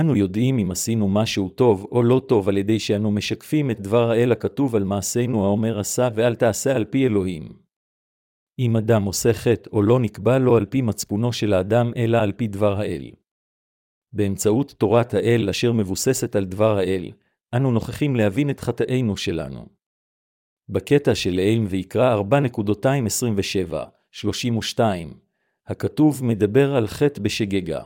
[0.00, 4.10] אנו יודעים אם עשינו משהו טוב או לא טוב על ידי שאנו משקפים את דבר
[4.10, 7.42] האל הכתוב על מעשינו האומר עשה ואל תעשה על פי אלוהים.
[8.58, 12.32] אם אדם עושה חטא או לא נקבע לו על פי מצפונו של האדם אלא על
[12.32, 13.10] פי דבר האל.
[14.14, 17.10] באמצעות תורת האל אשר מבוססת על דבר האל,
[17.54, 19.66] אנו נוכחים להבין את חטאינו שלנו.
[20.68, 24.80] בקטע של אל ויקרא 4.27-32,
[25.66, 27.82] הכתוב מדבר על חטא בשגגה.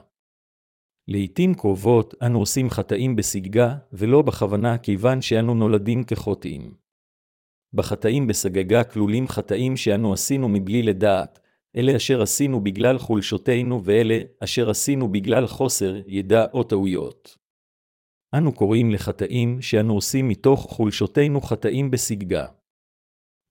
[1.08, 6.74] לעתים קרובות אנו עושים חטאים בסגגה, ולא בכוונה כיוון שאנו נולדים כחוטאים.
[7.72, 11.40] בחטאים בסגגה כלולים חטאים שאנו עשינו מבלי לדעת,
[11.78, 17.38] אלה אשר עשינו בגלל חולשותינו ואלה אשר עשינו בגלל חוסר ידע או טעויות.
[18.34, 22.46] אנו קוראים לחטאים שאנו עושים מתוך חולשותינו חטאים בסגגה.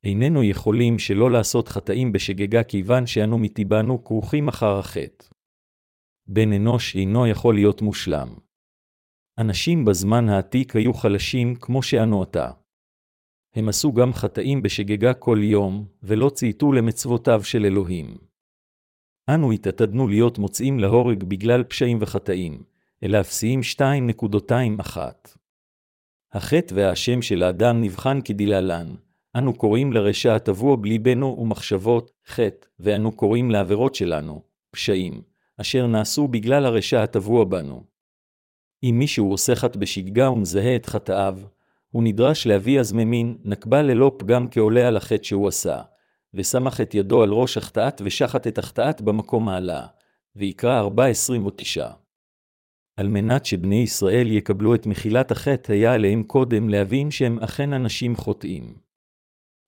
[0.03, 5.25] איננו יכולים שלא לעשות חטאים בשגגה כיוון שאנו מטבענו כרוכים אחר החטא.
[6.27, 8.27] בן אנוש אינו יכול להיות מושלם.
[9.39, 12.51] אנשים בזמן העתיק היו חלשים כמו שאנו עתה.
[13.57, 18.17] הם עשו גם חטאים בשגגה כל יום, ולא צייתו למצוותיו של אלוהים.
[19.29, 22.63] אנו התעתדנו להיות מוצאים להורג בגלל פשעים וחטאים,
[23.03, 24.97] אלא אפסיים 2.21.
[26.33, 28.95] החטא והאשם של האדם נבחן כדלהלן,
[29.37, 34.41] אנו קוראים לרשע הטבוע בליבנו ומחשבות, חטא, ואנו קוראים לעבירות שלנו,
[34.71, 35.21] פשעים,
[35.61, 37.83] אשר נעשו בגלל הרשע הטבוע בנו.
[38.83, 41.39] אם מישהו עושה חטא בשגגה ומזהה את חטאיו,
[41.97, 45.81] הוא נדרש להביא הזממין, נקבה ללא פגם כעולה על החטא שהוא עשה,
[46.33, 49.87] וסמך את ידו על ראש החטאת ושחט את החטאת במקום מעלה,
[50.35, 51.81] ויקרא 4.29.
[52.97, 58.15] על מנת שבני ישראל יקבלו את מחילת החטא, היה עליהם קודם להבין שהם אכן אנשים
[58.15, 58.75] חוטאים.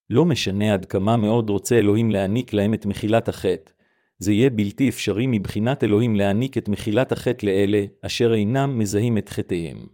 [0.09, 3.71] לא משנה עד כמה מאוד רוצה אלוהים להעניק להם את מחילת החטא,
[4.17, 9.29] זה יהיה בלתי אפשרי מבחינת אלוהים להעניק את מחילת החטא לאלה אשר אינם מזהים את
[9.29, 9.87] חטאיהם.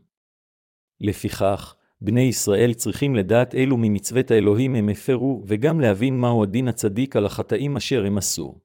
[1.02, 7.16] לפיכך, בני ישראל צריכים לדעת אילו ממצוות האלוהים הם הפרו, וגם להבין מהו הדין הצדיק
[7.16, 8.60] על החטאים אשר הם עשו.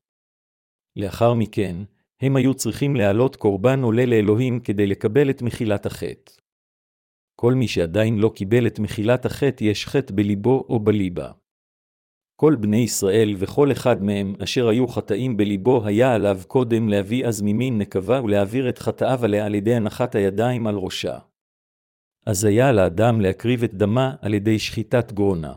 [0.97, 1.77] לאחר מכן,
[2.21, 6.33] הם היו צריכים להעלות קורבן עולה לאלוהים כדי לקבל את מחילת החטא.
[7.37, 11.33] כל מי שעדיין לא קיבל את מחילת החטא יש חטא בליבו או בליבה.
[12.37, 17.43] כל בני ישראל וכל אחד מהם אשר היו חטאים בליבו היה עליו קודם להביא אז
[17.43, 21.19] ממין נקבה ולהעביר את חטאיו עליה על ידי הנחת הידיים על ראשה.
[22.27, 25.55] אז היה על האדם להקריב את דמה על ידי שחיטת גרונה.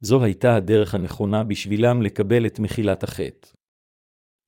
[0.00, 3.48] זו הייתה הדרך הנכונה בשבילם לקבל את מחילת החטא.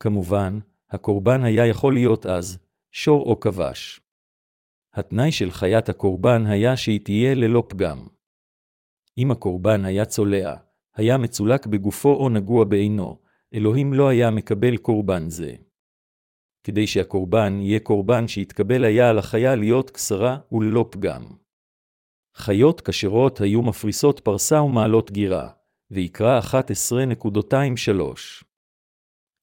[0.01, 0.59] כמובן,
[0.91, 2.59] הקורבן היה יכול להיות אז
[2.93, 4.01] שור או כבש.
[4.95, 8.07] התנאי של חיית הקורבן היה שהיא תהיה ללא פגם.
[9.19, 10.55] אם הקורבן היה צולע,
[10.95, 13.19] היה מצולק בגופו או נגוע בעינו,
[13.55, 15.55] אלוהים לא היה מקבל קורבן זה.
[16.69, 21.25] כדי שהקורבן יהיה קורבן שיתקבל היה על החיה להיות קסרה וללא פגם.
[22.37, 25.49] חיות כשרות היו מפריסות פרסה ומעלות גירה,
[25.91, 28.45] ויקרא 11.23.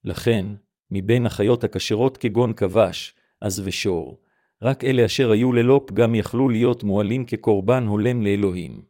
[0.04, 0.46] לכן,
[0.92, 4.22] מבין החיות הכשרות כגון כבש, עז ושור,
[4.62, 8.86] רק אלה אשר היו ללא פגם יכלו להיות מועלים כקורבן הולם לאלוהים.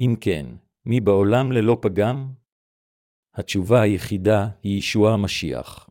[0.00, 0.46] אם כן,
[0.86, 2.28] מי בעולם ללא פגם?
[3.34, 5.89] התשובה היחידה היא ישוע המשיח.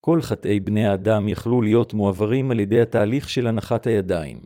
[0.00, 4.40] כל חטאי בני האדם יכלו להיות מועברים על ידי התהליך של הנחת הידיים.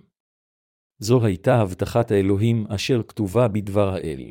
[0.99, 4.31] זו הייתה הבטחת האלוהים אשר כתובה בדבר האל.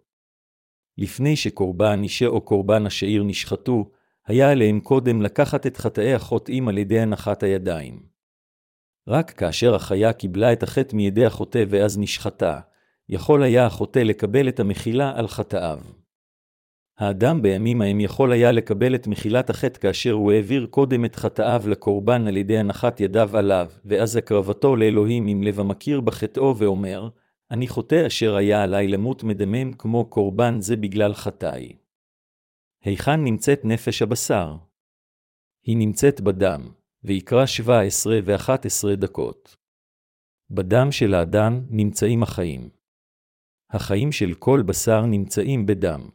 [0.97, 3.91] לפני שקורבן אישה או קורבן השעיר נשחטו,
[4.27, 7.99] היה עליהם קודם לקחת את חטאי החוטאים על ידי הנחת הידיים.
[9.07, 12.59] רק כאשר החיה קיבלה את החטא מידי החוטא ואז נשחטה,
[13.09, 15.79] יכול היה החוטא לקבל את המחילה על חטאיו.
[16.99, 21.63] האדם בימים ההם יכול היה לקבל את מחילת החטא כאשר הוא העביר קודם את חטאיו
[21.67, 27.09] לקורבן על ידי הנחת ידיו עליו, ואז הקרבתו לאלוהים עם לב המכיר בחטאו ואומר,
[27.51, 31.82] אני חוטא אשר היה עלי למות מדמם כמו קורבן זה בגלל חטאי.
[32.83, 34.55] היכן נמצאת נפש הבשר?
[35.63, 36.61] היא נמצאת בדם,
[37.03, 39.55] ויקרא 17 ו-11 דקות.
[40.49, 42.69] בדם של האדם נמצאים החיים.
[43.69, 46.09] החיים של כל בשר נמצאים בדם.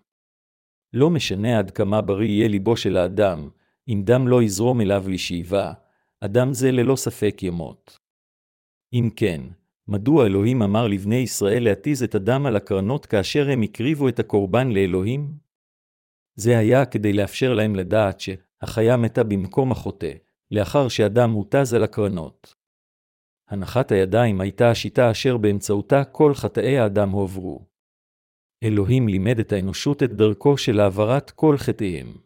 [0.92, 3.48] לא משנה עד כמה בריא יהיה ליבו של האדם,
[3.88, 5.72] אם דם לא יזרום אליו לשאיבה,
[6.20, 7.98] אדם זה ללא ספק ימות.
[8.92, 9.40] אם כן,
[9.88, 14.68] מדוע אלוהים אמר לבני ישראל להתיז את הדם על הקרנות כאשר הם הקריבו את הקורבן
[14.68, 15.48] לאלוהים?
[16.40, 20.12] זה היה כדי לאפשר להם לדעת שהחיה מתה במקום החוטא,
[20.51, 22.55] לאחר שהדם הותז על הקרנות.
[23.48, 27.66] הנחת הידיים הייתה השיטה אשר באמצעותה כל חטאי האדם הועברו.
[28.62, 32.16] אלוהים לימד את האנושות את דרכו של העברת כל חטאיהם.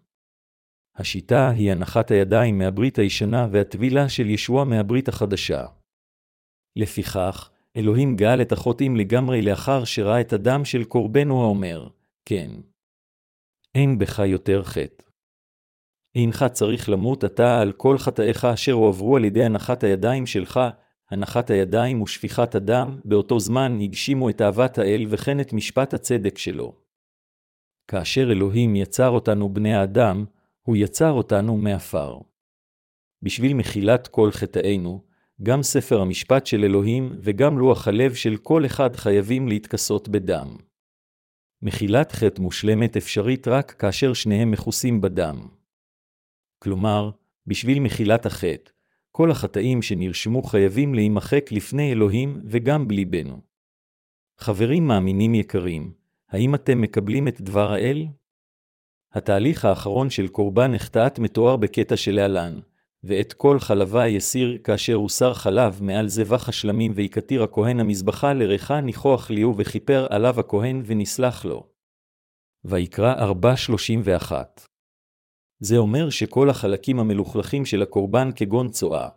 [0.97, 5.67] השיטה היא הנחת הידיים מהברית הישנה והטבילה של ישוע מהברית החדשה.
[6.77, 11.89] לפיכך, אלוהים גאל את החוטאים לגמרי לאחר שראה את הדם של קורבנו האומר,
[12.25, 12.51] כן.
[13.75, 15.05] אין בך יותר חטא.
[16.15, 20.61] אינך צריך למות אתה על כל חטאיך אשר הועברו על ידי הנחת הידיים שלך,
[21.11, 26.77] הנחת הידיים ושפיכת הדם, באותו זמן הגשימו את אהבת האל וכן את משפט הצדק שלו.
[27.89, 30.25] כאשר אלוהים יצר אותנו בני האדם,
[30.63, 32.19] הוא יצר אותנו מעפר.
[33.23, 35.05] בשביל מחילת כל חטאינו,
[35.43, 40.57] גם ספר המשפט של אלוהים וגם לוח הלב של כל אחד חייבים להתכסות בדם.
[41.63, 45.49] מחילת חטא מושלמת אפשרית רק כאשר שניהם מכוסים בדם.
[46.59, 47.11] כלומר,
[47.47, 48.71] בשביל מחילת החטא,
[49.13, 53.41] כל החטאים שנרשמו חייבים להימחק לפני אלוהים וגם בליבנו.
[54.39, 55.93] חברים מאמינים יקרים,
[56.29, 58.07] האם אתם מקבלים את דבר האל?
[59.13, 62.61] התהליך האחרון של קורבן החטאת מתואר בקטע שלהלן,
[63.05, 69.31] ואת כל חלבה יסיר כאשר הוסר חלב מעל זבח השלמים ויקטיר הכהן המזבחה לריחה ניחוח
[69.31, 71.67] ליהו וכיפר עליו הכהן ונסלח לו.
[72.65, 74.33] ויקרא 4.31
[75.61, 79.09] זה אומר שכל החלקים המלוכלכים של הקורבן כגון צואה,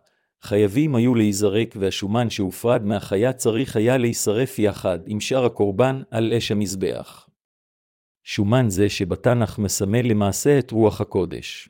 [0.42, 6.50] חייבים היו להיזרק והשומן שהופרד מהחיה צריך היה להישרף יחד עם שאר הקורבן על אש
[6.50, 7.28] המזבח.
[8.24, 11.68] שומן זה שבתנ"ך מסמל למעשה את רוח הקודש.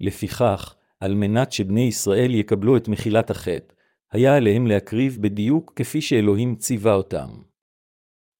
[0.00, 3.74] לפיכך, על מנת שבני ישראל יקבלו את מחילת החטא,
[4.12, 7.28] היה עליהם להקריב בדיוק כפי שאלוהים ציווה אותם.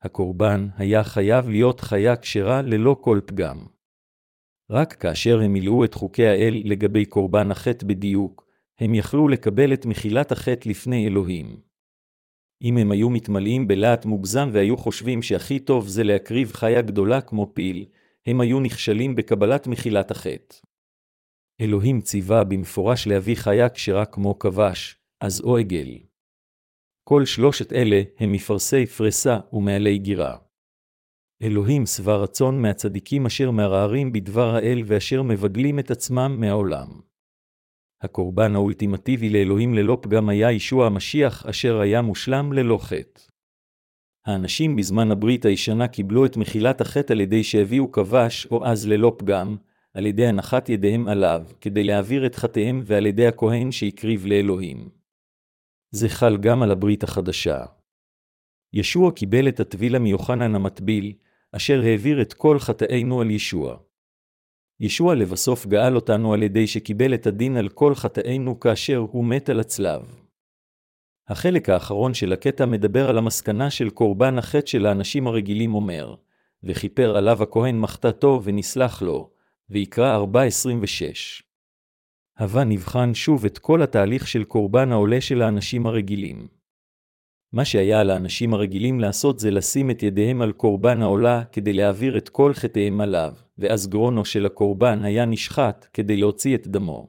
[0.02, 3.66] הקורבן היה חייב להיות חיה כשרה ללא כל פגם.
[4.70, 8.48] רק כאשר הם מילאו את חוקי האל לגבי קורבן החטא בדיוק,
[8.80, 11.60] הם יכלו לקבל את מחילת החטא לפני אלוהים.
[12.62, 17.50] אם הם היו מתמלאים בלהט מוגזם והיו חושבים שהכי טוב זה להקריב חיה גדולה כמו
[17.54, 17.86] פיל,
[18.26, 20.56] הם היו נכשלים בקבלת מחילת החטא.
[21.60, 25.98] אלוהים ציווה במפורש להביא חיה כשרה כמו כבש, אז או עגל.
[27.04, 30.36] כל שלושת אלה הם מפרסי פרסה ומעלי גירה.
[31.42, 37.00] אלוהים שבע רצון מהצדיקים אשר מערערים בדבר האל ואשר מבגלים את עצמם מהעולם.
[38.02, 43.20] הקורבן האולטימטיבי לאלוהים ללא פגם היה ישוע המשיח אשר היה מושלם ללא חטא.
[44.26, 49.16] האנשים בזמן הברית הישנה קיבלו את מחילת החטא על ידי שהביאו כבש או אז ללא
[49.18, 49.56] פגם,
[49.94, 54.88] על ידי הנחת ידיהם עליו, כדי להעביר את חטאיהם ועל ידי הכהן שהקריב לאלוהים.
[55.90, 57.64] זה חל גם על הברית החדשה.
[58.72, 61.12] ישוע קיבל את הטבילה מיוחנן המטביל,
[61.52, 63.76] אשר העביר את כל חטאינו על ישוע.
[64.80, 69.48] ישוע לבסוף גאל אותנו על ידי שקיבל את הדין על כל חטאינו כאשר הוא מת
[69.48, 70.02] על הצלב.
[71.28, 76.14] החלק האחרון של הקטע מדבר על המסקנה של קורבן החטא של האנשים הרגילים אומר,
[76.64, 79.30] וכיפר עליו הכהן מחטאתו ונסלח לו,
[79.70, 81.42] ויקרא 4.26.
[82.38, 86.48] הווה נבחן שוב את כל התהליך של קורבן העולה של האנשים הרגילים.
[87.52, 92.18] מה שהיה על האנשים הרגילים לעשות זה לשים את ידיהם על קורבן העולה כדי להעביר
[92.18, 97.08] את כל חטאיהם עליו, ואז גרונו של הקורבן היה נשחט כדי להוציא את דמו.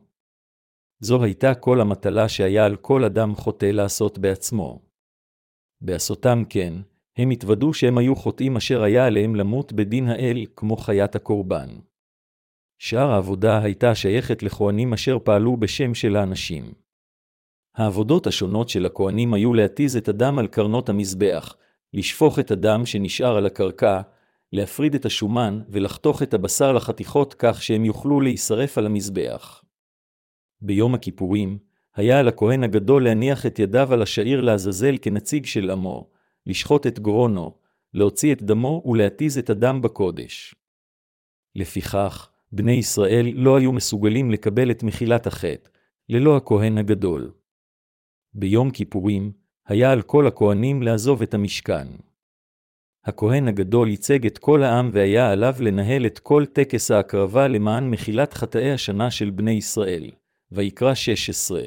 [0.99, 4.81] זו הייתה כל המטלה שהיה על כל אדם חוטא לעשות בעצמו.
[5.81, 6.73] בעשותם כן,
[7.17, 11.69] הם התוודו שהם היו חוטאים אשר היה עליהם למות בדין האל כמו חיית הקורבן.
[12.81, 16.73] שאר העבודה הייתה שייכת לכהנים אשר פעלו בשם של האנשים.
[17.75, 21.55] העבודות השונות של הכהנים היו להתיז את הדם על קרנות המזבח,
[21.93, 24.01] לשפוך את הדם שנשאר על הקרקע,
[24.53, 29.63] להפריד את השומן ולחתוך את הבשר לחתיכות כך שהם יוכלו להישרף על המזבח.
[30.61, 31.57] ביום הכיפורים,
[31.95, 36.09] היה על הכהן הגדול להניח את ידיו על השעיר לעזאזל כנציג של עמו,
[36.45, 37.57] לשחוט את גרונו,
[37.93, 40.55] להוציא את דמו ולהתיז את הדם בקודש.
[41.55, 45.69] לפיכך, בני ישראל לא היו מסוגלים לקבל את מחילת החטא,
[46.09, 47.31] ללא הכהן הגדול.
[48.33, 49.31] ביום כיפורים,
[49.67, 51.88] היה על כל הכהנים לעזוב את המשכן.
[53.05, 58.33] הכהן הגדול ייצג את כל העם והיה עליו לנהל את כל טקס ההקרבה למען מחילת
[58.33, 60.12] חטאי השנה של בני ישראל.
[60.51, 61.62] ויקרא 16.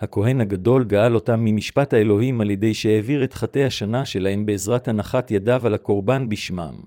[0.00, 5.30] הכהן הגדול גאל אותם ממשפט האלוהים על ידי שהעביר את חטאי השנה שלהם בעזרת הנחת
[5.30, 6.80] ידיו על הקורבן בשמם.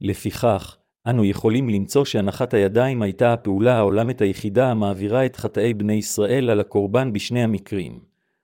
[0.00, 6.50] לפיכך, אנו יכולים למצוא שהנחת הידיים הייתה הפעולה העולמת היחידה המעבירה את חטאי בני ישראל
[6.50, 8.00] על הקורבן בשני המקרים.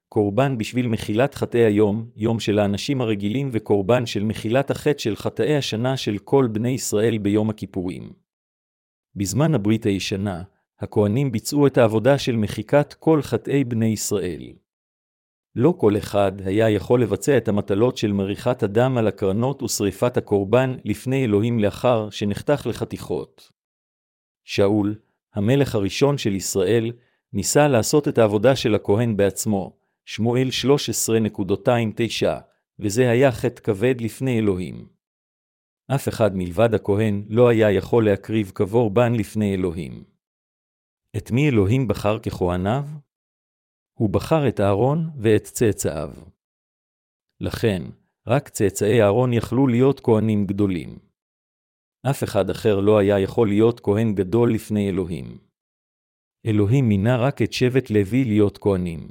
[0.08, 5.56] קורבן בשביל מחילת חטאי היום, יום של האנשים הרגילים, וקורבן של מחילת החטא של חטאי
[5.56, 8.12] השנה של כל בני ישראל ביום הכיפורים.
[9.16, 10.42] בזמן הברית הישנה,
[10.80, 14.52] הכהנים ביצעו את העבודה של מחיקת כל חטאי בני ישראל.
[15.56, 20.76] לא כל אחד היה יכול לבצע את המטלות של מריחת הדם על הקרנות ושריפת הקורבן
[20.84, 23.50] לפני אלוהים לאחר שנחתך לחתיכות.
[24.44, 24.94] שאול,
[25.34, 26.92] המלך הראשון של ישראל,
[27.32, 30.48] ניסה לעשות את העבודה של הכהן בעצמו, שמואל
[32.22, 32.26] 13.29,
[32.78, 34.86] וזה היה חטא כבד לפני אלוהים.
[35.94, 40.04] אף אחד מלבד הכהן לא היה יכול להקריב קורבן לפני אלוהים.
[41.16, 42.84] את מי אלוהים בחר ככהניו?
[44.02, 46.10] הוא בחר את אהרון ואת צאצאיו.
[47.40, 47.82] לכן,
[48.26, 50.98] רק צאצאי אהרון יכלו להיות כהנים גדולים.
[52.10, 55.38] אף אחד אחר לא היה יכול להיות כהן גדול לפני אלוהים.
[56.46, 59.08] אלוהים מינה רק את שבט לוי להיות כהנים.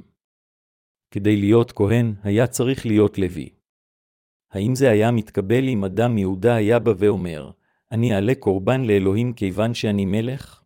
[1.10, 3.48] כדי להיות כהן, היה צריך להיות לוי.
[4.50, 7.50] האם זה היה מתקבל אם אדם יהודה היה בא ואומר,
[7.92, 10.61] אני אעלה קורבן לאלוהים כיוון שאני מלך?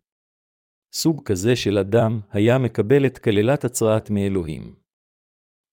[0.99, 4.75] סוג כזה של אדם היה מקבל את כללת הצרעת מאלוהים.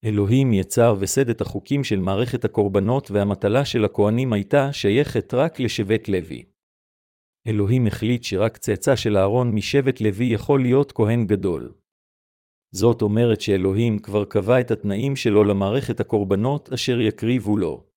[0.06, 6.08] אלוהים יצר וסד את החוקים של מערכת הקורבנות והמטלה של הכהנים הייתה שייכת רק לשבט
[6.08, 6.44] לוי.
[7.48, 11.74] אלוהים החליט שרק צאצא של אהרון משבט לוי יכול להיות כהן גדול.
[12.76, 17.93] זאת אומרת שאלוהים כבר קבע את התנאים שלו למערכת הקורבנות אשר יקריבו לו.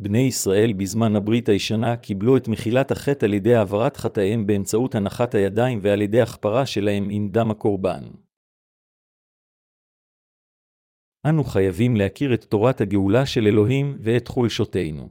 [0.00, 5.34] בני ישראל בזמן הברית הישנה קיבלו את מחילת החטא על ידי העברת חטאיהם באמצעות הנחת
[5.34, 8.04] הידיים ועל ידי הכפרה שלהם עם דם הקורבן.
[11.28, 15.08] אנו חייבים להכיר את תורת הגאולה של אלוהים ואת חולשותינו.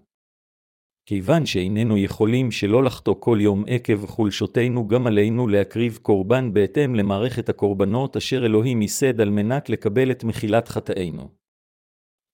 [1.06, 7.50] כיוון שאיננו יכולים שלא לחטוא כל יום עקב חולשותינו, גם עלינו להקריב קורבן בהתאם למערכת
[7.50, 11.47] הקורבנות אשר אלוהים ייסד על מנת לקבל את מחילת חטאינו.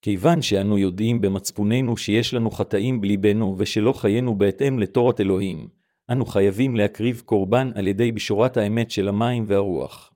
[0.03, 5.67] כיוון שאנו יודעים במצפוננו שיש לנו חטאים בליבנו ושלא חיינו בהתאם לתורת אלוהים,
[6.11, 10.13] אנו חייבים להקריב קורבן על ידי בשורת האמת של המים והרוח.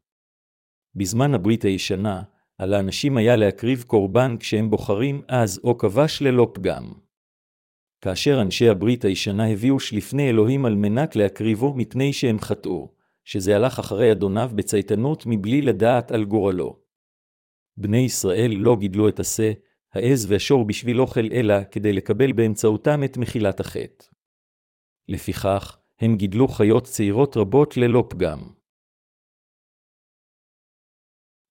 [0.95, 2.21] בזמן הברית הישנה,
[2.57, 6.93] על האנשים היה להקריב קורבן כשהם בוחרים אז או כבש ללא פגם.
[8.01, 12.91] כאשר אנשי הברית הישנה הביאו שלפני אלוהים על מנת להקריבו מפני שהם חטאו,
[13.23, 16.79] שזה הלך אחרי אדוניו בצייתנות מבלי לדעת על גורלו.
[17.77, 19.51] בני ישראל לא גידלו את השה,
[19.97, 24.05] העז והשור בשביל אוכל אלא כדי לקבל באמצעותם את מחילת החטא.
[25.07, 28.39] לפיכך, הם גידלו חיות צעירות רבות ללא פגם.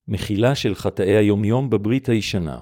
[0.07, 2.59] מחילה של חטאי היומיום בברית הישנה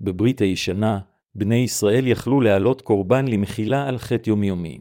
[0.00, 1.00] בברית הישנה,
[1.34, 4.80] בני ישראל יכלו להעלות קורבן למחילה על חטא יומיומי.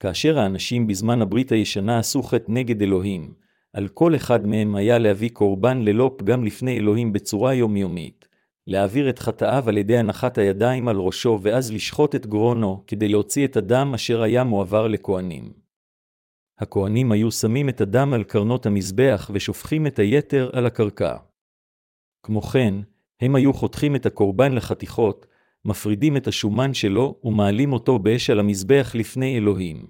[0.00, 3.34] כאשר האנשים בזמן הברית הישנה עשו חטא נגד אלוהים,
[3.72, 8.28] על כל אחד מהם היה להביא קורבן ללא פגם לפני אלוהים בצורה יומיומית,
[8.66, 13.46] להעביר את חטאיו על ידי הנחת הידיים על ראשו ואז לשחוט את גרונו כדי להוציא
[13.46, 15.52] את הדם אשר היה מועבר לכהנים.
[16.58, 21.16] הכהנים היו שמים את הדם על קרנות המזבח ושופכים את היתר על הקרקע.
[22.26, 22.74] כמו כן,
[23.20, 25.26] הם היו חותכים את הקורבן לחתיכות,
[25.64, 29.86] מפרידים את השומן שלו ומעלים אותו באש על המזבח לפני אלוהים.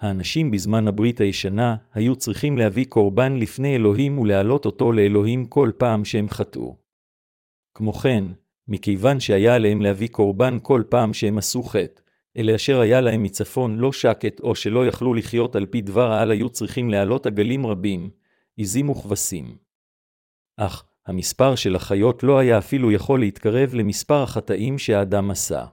[0.00, 6.04] האנשים בזמן הברית הישנה היו צריכים להביא קורבן לפני אלוהים ולהעלות אותו לאלוהים כל פעם
[6.04, 6.83] שהם חטאו.
[7.74, 8.24] כמו כן,
[8.68, 12.02] מכיוון שהיה עליהם להביא קורבן כל פעם שהם עשו חטא,
[12.36, 16.30] אלה אשר היה להם מצפון לא שקט, או שלא יכלו לחיות על פי דבר העל
[16.30, 18.10] היו צריכים להעלות עגלים רבים,
[18.58, 19.56] עזים וכבשים.
[20.56, 25.66] אך, המספר של החיות לא היה אפילו יכול להתקרב למספר החטאים שהאדם עשה.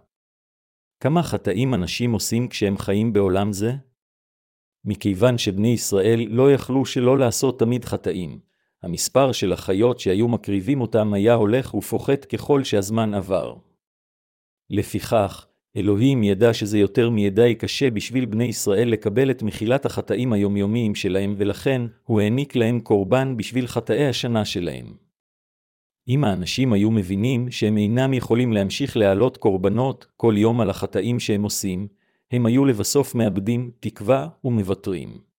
[0.99, 3.71] כמה חטאים אנשים עושים כשהם חיים בעולם זה?
[4.85, 8.39] מכיוון שבני ישראל לא יכלו שלא לעשות תמיד חטאים,
[8.83, 13.55] המספר של החיות שהיו מקריבים אותם היה הולך ופוחת ככל שהזמן עבר.
[14.69, 20.95] לפיכך, אלוהים ידע שזה יותר מידי קשה בשביל בני ישראל לקבל את מחילת החטאים היומיומיים
[20.95, 24.85] שלהם, ולכן הוא העניק להם קורבן בשביל חטאי השנה שלהם.
[26.07, 31.43] אם האנשים היו מבינים שהם אינם יכולים להמשיך להעלות קורבנות כל יום על החטאים שהם
[31.43, 31.87] עושים,
[32.31, 35.30] הם היו לבסוף מאבדים תקווה ומוותרים.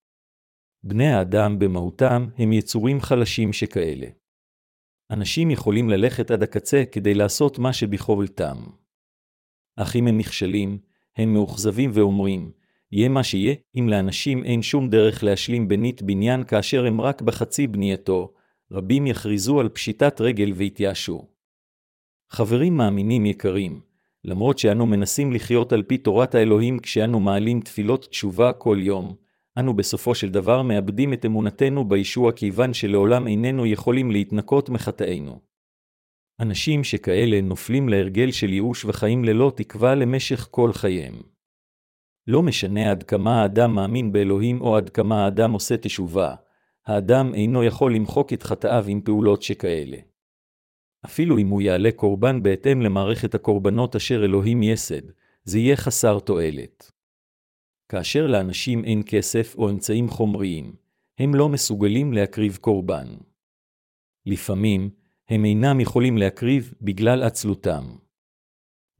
[0.84, 4.06] בני האדם במהותם הם יצורים חלשים שכאלה.
[5.10, 8.56] אנשים יכולים ללכת עד הקצה כדי לעשות מה שבכורתם.
[9.76, 10.78] אך אם הם נכשלים,
[11.16, 12.52] הם מאוכזבים ואומרים,
[12.92, 17.66] יהיה מה שיהיה, אם לאנשים אין שום דרך להשלים בנית בניין כאשר הם רק בחצי
[17.66, 18.32] בנייתו,
[18.72, 21.28] רבים יכריזו על פשיטת רגל ויתייאשו.
[22.30, 23.80] חברים מאמינים יקרים,
[24.24, 29.21] למרות שאנו מנסים לחיות על פי תורת האלוהים כשאנו מעלים תפילות תשובה כל יום,
[29.58, 35.40] אנו בסופו של דבר מאבדים את אמונתנו בישוע כיוון שלעולם איננו יכולים להתנקות מחטאינו.
[36.40, 41.14] אנשים שכאלה נופלים להרגל של ייאוש וחיים ללא תקווה למשך כל חייהם.
[42.26, 46.34] לא משנה עד כמה האדם מאמין באלוהים או עד כמה האדם עושה תשובה,
[46.86, 49.96] האדם אינו יכול למחוק את חטאיו עם פעולות שכאלה.
[51.04, 55.02] אפילו אם הוא יעלה קורבן בהתאם למערכת הקורבנות אשר אלוהים יסד,
[55.44, 56.91] זה יהיה חסר תועלת.
[57.92, 60.76] כאשר לאנשים אין כסף או אמצעים חומריים,
[61.18, 63.06] הם לא מסוגלים להקריב קורבן.
[64.26, 64.90] לפעמים,
[65.28, 67.84] הם אינם יכולים להקריב בגלל עצלותם.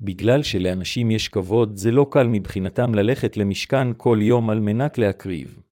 [0.01, 5.63] בגלל שלאנשים יש כבוד, זה לא קל מבחינתם ללכת למשכן כל יום על מנת להקריב.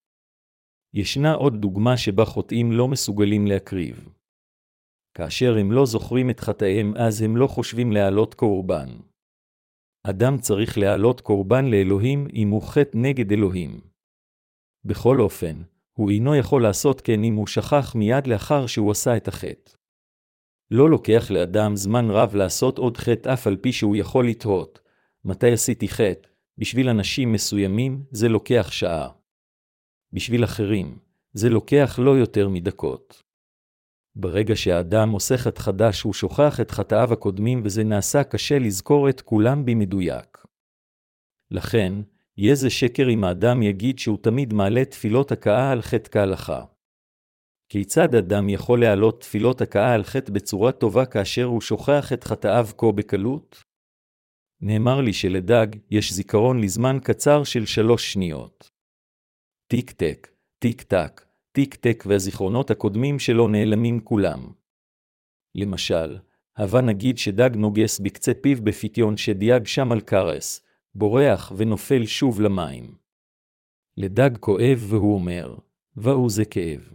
[0.94, 4.08] ישנה עוד דוגמה שבה חוטאים לא מסוגלים להקריב.
[5.14, 8.88] כאשר הם לא זוכרים את חטאיהם, אז הם לא חושבים להעלות קורבן.
[10.02, 13.80] אדם צריך להעלות קורבן לאלוהים אם הוא חטא נגד אלוהים.
[14.84, 19.28] בכל אופן, הוא אינו יכול לעשות כן אם הוא שכח מיד לאחר שהוא עשה את
[19.28, 19.72] החטא.
[20.70, 24.80] לא לוקח לאדם זמן רב לעשות עוד חטא אף על פי שהוא יכול לתהות,
[25.24, 26.28] מתי עשיתי חטא,
[26.58, 29.08] בשביל אנשים מסוימים זה לוקח שעה.
[30.12, 30.98] בשביל אחרים,
[31.32, 33.29] זה לוקח לא יותר מדקות.
[34.16, 39.20] ברגע שהאדם עושה חטא חדש, הוא שוכח את חטאיו הקודמים וזה נעשה קשה לזכור את
[39.20, 40.38] כולם במדויק.
[41.50, 41.92] לכן,
[42.36, 46.64] יהיה זה שקר אם האדם יגיד שהוא תמיד מעלה תפילות הכאה על חטא כהלכה.
[47.68, 52.66] כיצד אדם יכול להעלות תפילות הכאה על חטא בצורה טובה כאשר הוא שוכח את חטאיו
[52.76, 53.62] כה בקלות?
[54.60, 58.70] נאמר לי שלדג יש זיכרון לזמן קצר של שלוש שניות.
[59.70, 64.52] טיק-טק, טיק-טק, טיק-טק והזיכרונות הקודמים שלו נעלמים כולם.
[65.54, 66.18] למשל,
[66.56, 70.62] הבה נגיד שדג נוגס בקצה פיו בפיתיון שדייג שם על קרס,
[70.94, 72.94] בורח ונופל שוב למים.
[73.96, 75.56] לדג כואב והוא אומר,
[75.96, 76.92] ואו זה כאב.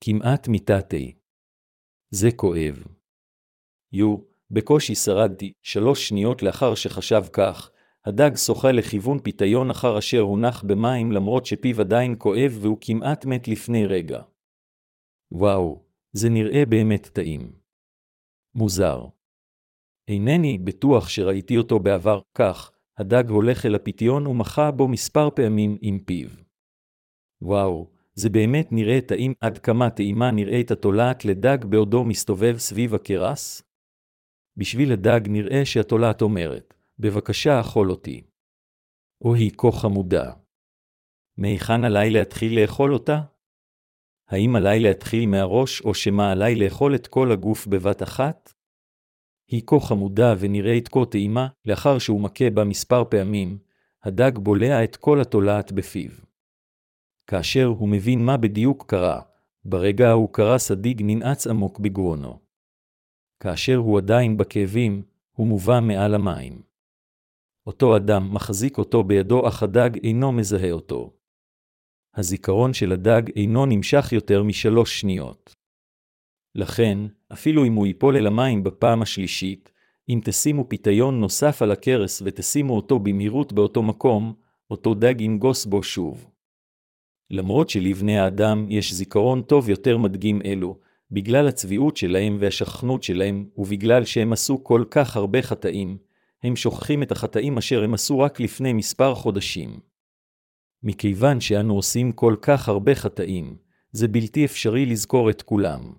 [0.00, 1.14] כמעט מיתתי.
[2.10, 2.84] זה כואב.
[3.92, 4.16] יו,
[4.50, 7.70] בקושי שרדתי, שלוש שניות לאחר שחשב כך,
[8.06, 13.48] הדג שוחה לכיוון פיתיון אחר אשר הונח במים למרות שפיו עדיין כואב והוא כמעט מת
[13.48, 14.22] לפני רגע.
[15.32, 17.52] וואו, זה נראה באמת טעים.
[18.54, 19.06] מוזר.
[20.08, 25.98] אינני בטוח שראיתי אותו בעבר, כך, הדג הולך אל הפיתיון ומחה בו מספר פעמים עם
[25.98, 26.28] פיו.
[27.42, 33.62] וואו, זה באמת נראה טעים עד כמה טעימה נראית התולעת לדג בעודו מסתובב סביב הקרס?
[34.56, 38.22] בשביל הדג נראה שהתולעת אומרת, בבקשה אכול אותי.
[39.24, 40.32] או היא כה חמודה.
[41.36, 43.20] מהיכן עליי להתחיל לאכול אותה?
[44.28, 48.52] האם עליי להתחיל מהראש, או שמא עליי לאכול את כל הגוף בבת אחת?
[49.48, 53.58] היא כה חמודה ונראית כה טעימה, לאחר שהוא מכה בה מספר פעמים,
[54.02, 56.10] הדג בולע את כל התולעת בפיו.
[57.26, 59.20] כאשר הוא מבין מה בדיוק קרה,
[59.64, 62.38] ברגע ההוא קרא סדיג ננעץ עמוק בגרונו.
[63.40, 66.62] כאשר הוא עדיין בכאבים, הוא מובא מעל המים.
[67.66, 71.12] אותו אדם מחזיק אותו בידו, אך הדג אינו מזהה אותו.
[72.16, 75.54] הזיכרון של הדג אינו נמשך יותר משלוש שניות.
[76.54, 76.98] לכן,
[77.32, 79.72] אפילו אם הוא ייפול אל המים בפעם השלישית,
[80.08, 84.34] אם תשימו פיתיון נוסף על הכרס ותשימו אותו במהירות באותו מקום,
[84.70, 86.30] אותו דג ינגוס בו שוב.
[87.30, 90.78] למרות שלבני האדם יש זיכרון טוב יותר מדגים אלו,
[91.10, 95.98] בגלל הצביעות שלהם והשכנות שלהם, ובגלל שהם עשו כל כך הרבה חטאים,
[96.44, 99.80] הם שוכחים את החטאים אשר הם עשו רק לפני מספר חודשים.
[100.82, 103.56] מכיוון שאנו עושים כל כך הרבה חטאים,
[103.92, 105.92] זה בלתי אפשרי לזכור את כולם.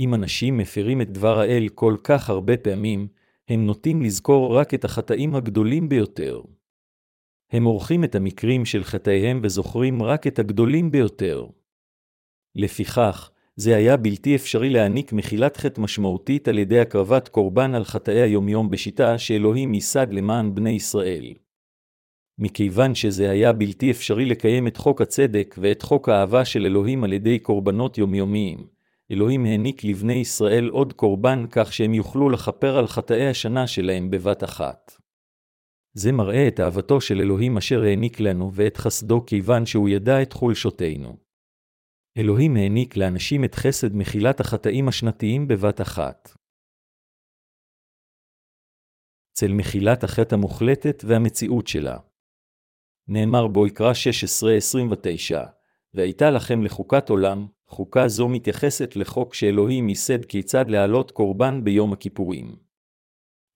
[0.00, 3.08] אם אנשים מפרים את דבר האל כל כך הרבה פעמים,
[3.48, 6.42] הם נוטים לזכור רק את החטאים הגדולים ביותר.
[7.50, 11.46] הם עורכים את המקרים של חטאיהם וזוכרים רק את הגדולים ביותר.
[12.54, 18.20] לפיכך, זה היה בלתי אפשרי להעניק מחילת חטא משמעותית על ידי הקרבת קורבן על חטאי
[18.20, 21.34] היומיום בשיטה שאלוהים ייסד למען בני ישראל.
[22.38, 27.12] מכיוון שזה היה בלתי אפשרי לקיים את חוק הצדק ואת חוק האהבה של אלוהים על
[27.12, 28.66] ידי קורבנות יומיומיים,
[29.10, 34.44] אלוהים העניק לבני ישראל עוד קורבן כך שהם יוכלו לכפר על חטאי השנה שלהם בבת
[34.44, 34.92] אחת.
[35.94, 40.32] זה מראה את אהבתו של אלוהים אשר העניק לנו ואת חסדו כיוון שהוא ידע את
[40.32, 41.25] חולשותינו.
[42.18, 46.30] אלוהים העניק לאנשים את חסד מחילת החטאים השנתיים בבת אחת.
[49.32, 51.98] צל מחילת החטא המוחלטת והמציאות שלה.
[53.08, 53.94] נאמר בו יקרא 16-29,
[55.94, 62.56] והייתה לכם לחוקת עולם, חוקה זו מתייחסת לחוק שאלוהים ייסד כיצד להעלות קורבן ביום הכיפורים.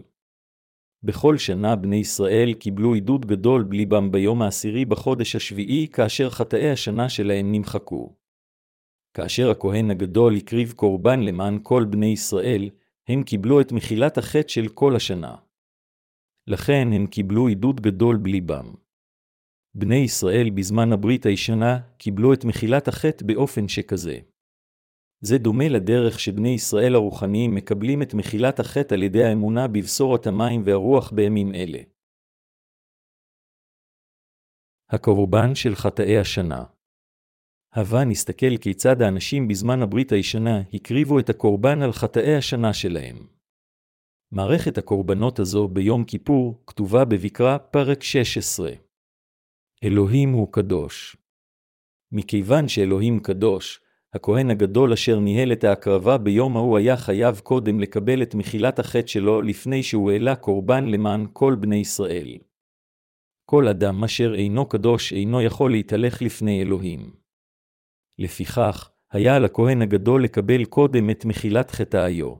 [1.03, 7.09] בכל שנה בני ישראל קיבלו עידוד גדול בליבם ביום העשירי בחודש השביעי, כאשר חטאי השנה
[7.09, 8.15] שלהם נמחקו.
[9.13, 12.69] כאשר הכהן הגדול הקריב קורבן למען כל בני ישראל,
[13.07, 15.35] הם קיבלו את מחילת החטא של כל השנה.
[16.47, 18.73] לכן הם קיבלו עידוד גדול בליבם.
[19.75, 24.19] בני ישראל בזמן הברית הישנה קיבלו את מחילת החטא באופן שכזה.
[25.22, 30.61] זה דומה לדרך שבני ישראל הרוחניים מקבלים את מחילת החטא על ידי האמונה בבשורת המים
[30.65, 31.80] והרוח בימים אלה.
[34.89, 36.63] הקורבן של חטאי השנה
[37.76, 43.28] הווה נסתכל כיצד האנשים בזמן הברית הישנה הקריבו את הקורבן על חטאי השנה שלהם.
[44.32, 48.72] מערכת הקורבנות הזו ביום כיפור כתובה בבקרה פרק 16.
[49.84, 51.18] אלוהים הוא קדוש.
[52.11, 53.82] מכיוון שאלוהים קדוש,
[54.14, 59.08] הכהן הגדול אשר ניהל את ההקרבה ביום ההוא היה חייב קודם לקבל את מחילת החטא
[59.08, 62.38] שלו לפני שהוא העלה קורבן למען כל בני ישראל.
[63.45, 67.14] כל אדם אשר אינו קדוש אינו יכול להתהלך לפני אלוהים.
[68.20, 72.36] לפיכך, היה על הכהן הגדול לקבל קודם את מחילת חטאיו.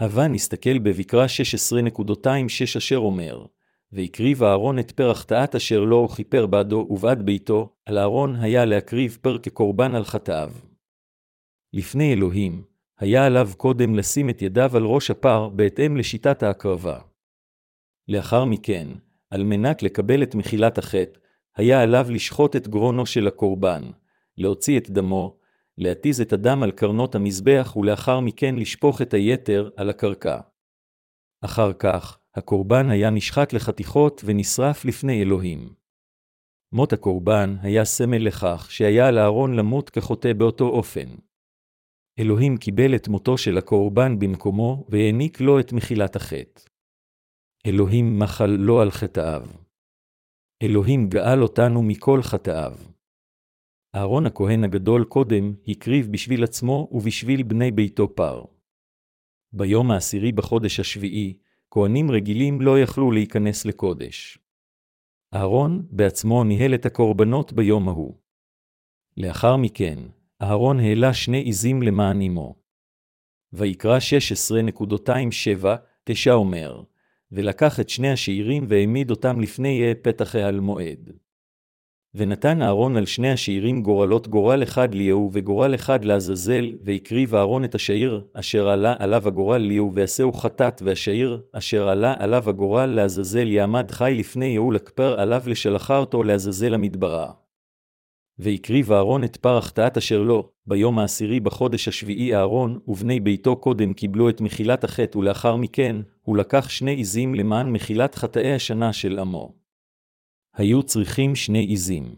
[0.00, 3.46] הווה נסתכל בבקרה 16.26 אשר אומר,
[3.92, 8.64] והקריב אהרון את פר החטאת אשר לו הוא כיפר בעדו ובעד ביתו, על אהרון היה
[8.64, 10.52] להקריב פר כקורבן על חטאיו.
[11.72, 12.64] לפני אלוהים,
[12.98, 16.98] היה עליו קודם לשים את ידיו על ראש הפר בהתאם לשיטת ההקרבה.
[18.08, 18.88] לאחר מכן,
[19.30, 21.18] על מנת לקבל את מחילת החטא,
[21.56, 23.82] היה עליו לשחוט את גרונו של הקורבן,
[24.38, 25.36] להוציא את דמו,
[25.78, 30.40] להתיז את הדם על קרנות המזבח ולאחר מכן לשפוך את היתר על הקרקע.
[31.44, 35.74] אחר כך, הקורבן היה נשחט לחתיכות ונשרף לפני אלוהים.
[36.72, 41.08] מות הקורבן היה סמל לכך שהיה על אהרון למות כחוטא באותו אופן.
[42.18, 46.62] אלוהים קיבל את מותו של הקורבן במקומו והעניק לו את מחילת החטא.
[47.66, 49.46] אלוהים מחל לו על חטאיו.
[50.62, 52.72] אלוהים גאל אותנו מכל חטאיו.
[53.96, 58.44] אהרון הכהן הגדול קודם הקריב בשביל עצמו ובשביל בני ביתו פר.
[59.52, 61.38] ביום העשירי בחודש השביעי,
[61.78, 64.38] כהנים רגילים לא יכלו להיכנס לקודש.
[65.34, 68.14] אהרון בעצמו ניהל את הקורבנות ביום ההוא.
[69.16, 69.98] לאחר מכן,
[70.42, 72.54] אהרון העלה שני עזים למען אמו.
[73.52, 76.82] ויקרא 16.27-9 אומר,
[77.32, 81.12] ולקח את שני השעירים והעמיד אותם לפני פתח העל מועד.
[82.18, 87.74] ונתן אהרון על שני השעירים גורלות גורל אחד ליהו וגורל אחד לעזאזל, והקריב אהרון את
[87.74, 93.90] השעיר אשר עלה עליו הגורל ליהו ועשהו חטאת, והשעיר אשר עלה עליו הגורל לעזאזל יעמד
[93.90, 97.30] חי לפני יהו לכפר עליו לשלחה אותו לעזאזל המדברה.
[98.38, 103.92] והקריב אהרון את פר החטאת אשר לו, ביום העשירי בחודש השביעי אהרון, ובני ביתו קודם
[103.92, 109.18] קיבלו את מחילת החטא, ולאחר מכן, הוא לקח שני עזים למען מחילת חטאי השנה של
[109.18, 109.65] עמו.
[110.56, 112.16] היו צריכים שני עזים.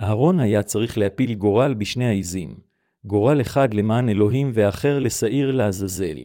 [0.00, 2.60] אהרון היה צריך להפיל גורל בשני העזים,
[3.04, 6.18] גורל אחד למען אלוהים ואחר לשעיר לעזאזל.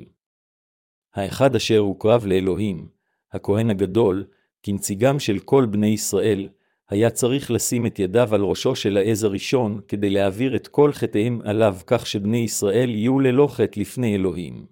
[1.14, 2.88] האחד אשר הוקרב לאלוהים,
[3.32, 4.26] הכהן הגדול,
[4.64, 6.50] כנציגם של כל בני ישראל,
[6.90, 11.42] היה צריך לשים את ידיו על ראשו של העז הראשון, כדי להעביר את כל חטאיהם
[11.44, 14.66] עליו כך שבני ישראל יהיו ללא חטא לפני אלוהים.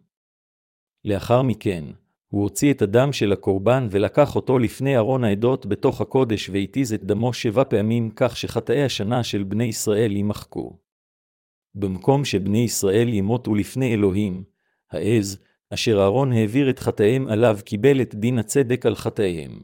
[1.05, 1.85] לאחר מכן,
[2.27, 7.03] הוא הוציא את הדם של הקורבן ולקח אותו לפני ארון העדות בתוך הקודש והתיז את
[7.03, 10.79] דמו שבע פעמים כך שחטאי השנה של בני ישראל יימחקו.
[11.75, 14.43] במקום שבני ישראל ימותו לפני אלוהים,
[14.91, 15.39] העז,
[15.73, 19.59] אשר אהרון העביר את חטאיהם עליו, קיבל את דין הצדק על חטאיהם.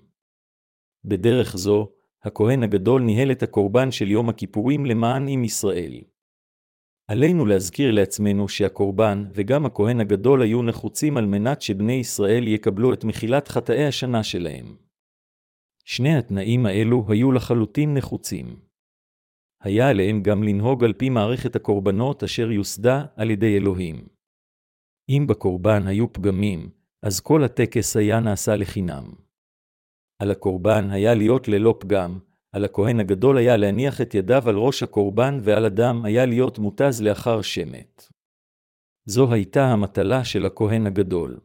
[1.05, 1.91] בדרך זו,
[2.23, 6.01] הכהן הגדול ניהל את הקורבן של יום הכיפורים למען עם ישראל.
[7.07, 13.03] עלינו להזכיר לעצמנו שהקורבן וגם הכהן הגדול היו נחוצים על מנת שבני ישראל יקבלו את
[13.03, 14.75] מחילת חטאי השנה שלהם.
[15.85, 18.59] שני התנאים האלו היו לחלוטין נחוצים.
[19.61, 24.07] היה עליהם גם לנהוג על פי מערכת הקורבנות אשר יוסדה על ידי אלוהים.
[25.09, 26.69] אם בקורבן היו פגמים,
[27.01, 29.13] אז כל הטקס היה נעשה לחינם.
[30.19, 32.19] על הקורבן היה להיות ללא פגם,
[32.53, 37.01] על הכהן הגדול היה להניח את ידיו על ראש הקורבן ועל הדם היה להיות מותז
[37.01, 38.03] לאחר שמת.
[39.05, 41.39] זו הייתה המטלה של הכהן הגדול.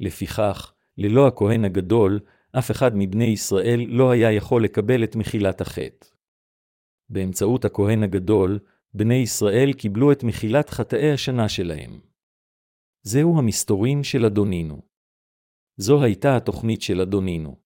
[0.00, 2.20] לפיכך, ללא הכהן הגדול,
[2.58, 6.06] אף אחד מבני ישראל לא היה יכול לקבל את מחילת החטא.
[7.08, 8.58] באמצעות הכהן הגדול,
[8.94, 12.00] בני ישראל קיבלו את מחילת חטאי השנה שלהם.
[13.02, 14.82] זהו המסתורין של אדונינו.
[15.76, 17.56] זו הייתה התוכנית של אדונינו.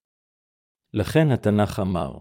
[0.94, 2.18] לכן התנ"ך אמר,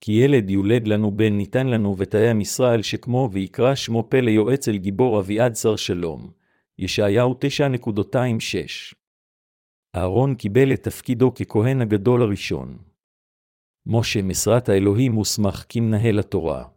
[0.00, 4.76] כי ילד יולד לנו בן ניתן לנו ותאי המשרה שכמו ויקרא שמו פלא יועץ אל
[4.76, 6.30] גיבור אביעד שר שלום.
[6.78, 8.94] ישעיהו 9.26
[9.96, 12.78] אהרון קיבל את תפקידו ככהן הגדול הראשון.
[13.86, 16.68] משה משרת האלוהים מוסמך כמנהל התורה.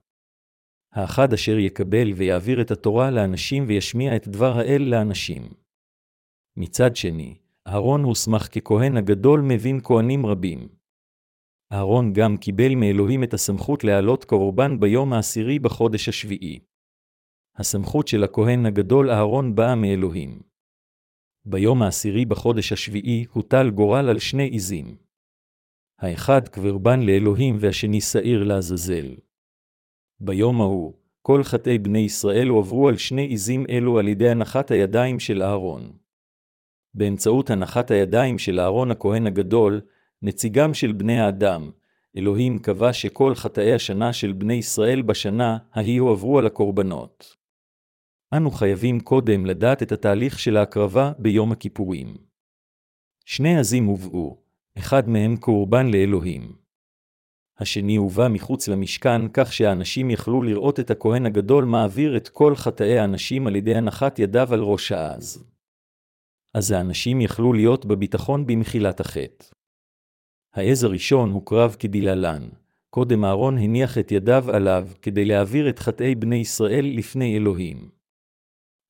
[0.94, 5.42] האחד אשר יקבל ויעביר את התורה לאנשים וישמיע את דבר האל לאנשים.
[6.58, 7.36] מצד שני,
[7.68, 10.83] אהרון הוסמך ככהן הגדול מבין כהנים רבים.
[11.74, 16.60] אהרון גם קיבל מאלוהים את הסמכות להעלות קורבן ביום העשירי בחודש השביעי.
[17.56, 20.42] הסמכות של הכהן הגדול אהרון באה מאלוהים.
[21.46, 24.98] ביום העשירי בחודש השביעי הוטל גורל על שני עזים.
[26.00, 29.16] האחד קברבן לאלוהים והשני שעיר לעזאזל.
[30.20, 35.20] ביום ההוא, כל חטאי בני ישראל הועברו על שני עזים אלו על ידי הנחת הידיים
[35.20, 35.98] של אהרון.
[36.94, 39.82] באמצעות הנחת הידיים של אהרון הכהן הגדול,
[40.24, 41.72] נציגם של בני האדם,
[42.18, 47.36] אלוהים קבע שכל חטאי השנה של בני ישראל בשנה ההיא הועברו על הקורבנות.
[48.34, 52.18] אנו חייבים קודם לדעת את התהליך של ההקרבה ביום הכיפורים.
[53.26, 54.38] שני עזים הובאו,
[54.78, 56.56] אחד מהם קורבן לאלוהים.
[57.58, 63.00] השני הובא מחוץ למשכן כך שהאנשים יכלו לראות את הכהן הגדול מעביר את כל חטאי
[63.00, 65.44] האנשים על ידי הנחת ידיו על ראש העז.
[66.54, 69.46] אז האנשים יכלו להיות בביטחון במחילת החטא.
[70.54, 72.50] העז הראשון הוקרב כדלהלן.
[72.90, 77.90] קודם אהרון הניח את ידיו עליו כדי להעביר את חטאי בני ישראל לפני אלוהים.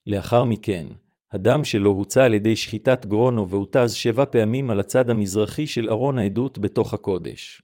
[0.07, 0.87] לאחר מכן,
[1.31, 6.17] הדם שלו הוצא על ידי שחיטת גרונו והותז שבע פעמים על הצד המזרחי של ארון
[6.17, 7.61] העדות בתוך הקודש.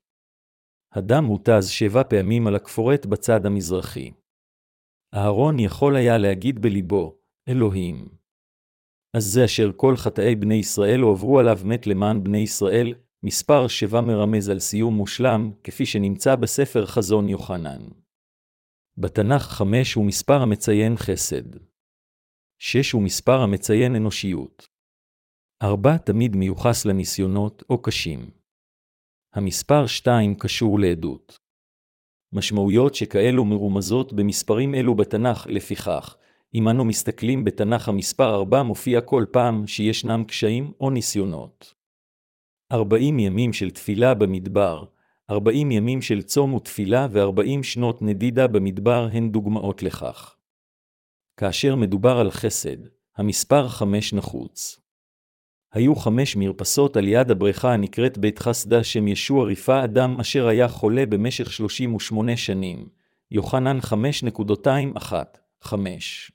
[0.94, 4.12] הדם הותז שבע פעמים על הכפורת בצד המזרחי.
[5.14, 7.18] אהרון יכול היה להגיד בליבו,
[7.50, 8.10] אלוהים.
[9.14, 12.94] אז זה אשר כל חטאי בני ישראל הועברו עליו מת למען בני ישראל,
[13.24, 17.82] מספר שבע מרמז על סיום מושלם, כפי שנמצא בספר חזון יוחנן.
[18.98, 21.56] בתנ"ך חמש הוא מספר המציין חסד.
[22.60, 24.68] שש הוא מספר המציין אנושיות.
[25.64, 28.30] ארבע תמיד מיוחס לניסיונות או קשים.
[29.34, 31.40] המספר שתיים קשור לעדות.
[32.34, 36.16] משמעויות שכאלו מרומזות במספרים אלו בתנ"ך, לפיכך,
[36.54, 41.79] אם אנו מסתכלים בתנ"ך המספר ארבע מופיע כל פעם שישנם קשיים או ניסיונות.
[42.72, 44.84] ארבעים ימים של תפילה במדבר,
[45.30, 50.36] ארבעים ימים של צום ותפילה וארבעים שנות נדידה במדבר הן דוגמאות לכך.
[51.38, 52.78] כאשר מדובר על חסד,
[53.18, 54.80] המספר חמש נחוץ.
[55.74, 60.68] היו חמש מרפסות על יד הבריכה הנקראת בית חסדה שם ישוע ריפא אדם אשר היה
[60.68, 62.90] חולה במשך שלושים ושמונה שנים.
[63.32, 63.82] יוחנן
[65.64, 66.32] חמש.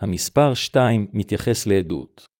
[0.00, 2.35] המספר שתיים מתייחס לעדות.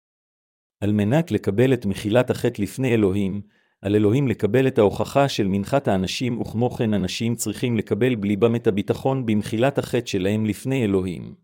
[0.80, 3.42] על מנת לקבל את מחילת החטא לפני אלוהים,
[3.82, 8.66] על אלוהים לקבל את ההוכחה של מנחת האנשים, וכמו כן אנשים צריכים לקבל בליבם את
[8.66, 11.34] הביטחון במחילת החטא שלהם לפני אלוהים.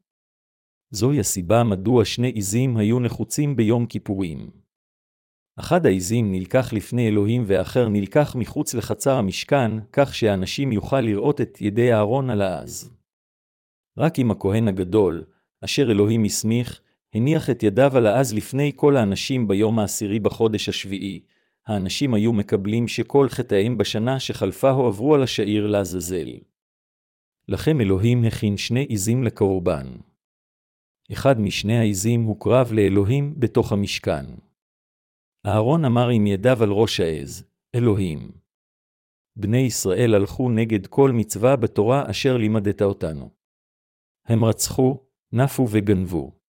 [0.91, 4.51] זוהי הסיבה מדוע שני עזים היו נחוצים ביום כיפורים.
[5.59, 11.61] אחד העזים נלקח לפני אלוהים והאחר נלקח מחוץ לחצר המשכן, כך שהאנשים יוכל לראות את
[11.61, 12.91] ידי אהרון על העז.
[13.99, 15.25] רק אם הכהן הגדול,
[15.65, 16.81] אשר אלוהים הסמיך,
[17.15, 21.21] הניח את ידיו על העז לפני כל האנשים ביום העשירי בחודש השביעי,
[21.67, 26.29] האנשים היו מקבלים שכל חטאיהם בשנה שחלפה הועברו על השעיר לעזאזל.
[27.49, 29.87] לכם אלוהים הכין שני עזים לקורבן.
[31.13, 34.25] אחד משני העזים הוקרב לאלוהים בתוך המשכן.
[35.47, 37.45] אהרון אמר עם ידיו על ראש העז,
[37.75, 38.33] אלוהים.
[39.37, 43.31] בני ישראל הלכו נגד כל מצווה בתורה אשר לימדת אותנו.
[44.27, 45.01] הם רצחו,
[45.33, 46.42] נפו וגנבו.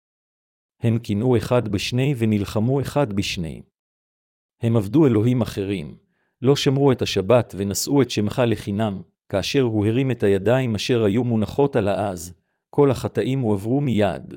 [0.83, 3.61] הם קינאו אחד בשני ונלחמו אחד בשני.
[4.61, 5.97] הם עבדו אלוהים אחרים,
[6.41, 11.23] לא שמרו את השבת ונשאו את שמך לחינם, כאשר הוא הרים את הידיים אשר היו
[11.23, 12.33] מונחות על העז,
[12.69, 14.33] כל החטאים הועברו מיד.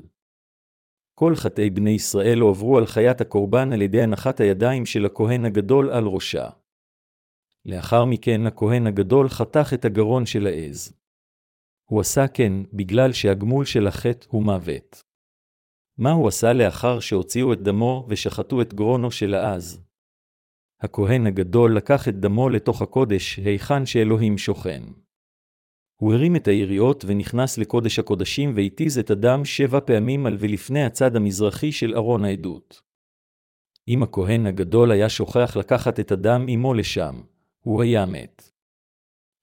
[1.14, 5.90] כל חטאי בני ישראל הועברו על חיית הקורבן על ידי הנחת הידיים של הכהן הגדול
[5.90, 6.48] על ראשה.
[7.64, 10.92] לאחר מכן הכהן הגדול חתך את הגרון של העז.
[11.90, 15.05] הוא עשה כן בגלל שהגמול של החטא הוא מוות.
[15.98, 19.84] מה הוא עשה לאחר שהוציאו את דמו ושחטו את גרונו של העז?
[20.80, 24.82] הכהן הגדול לקח את דמו לתוך הקודש, היכן שאלוהים שוכן.
[26.00, 31.16] הוא הרים את היריעות ונכנס לקודש הקודשים והתיז את הדם שבע פעמים על ולפני הצד
[31.16, 32.82] המזרחי של ארון העדות.
[33.88, 37.20] אם הכהן הגדול היה שוכח לקחת את הדם עמו לשם,
[37.60, 38.55] הוא היה מת.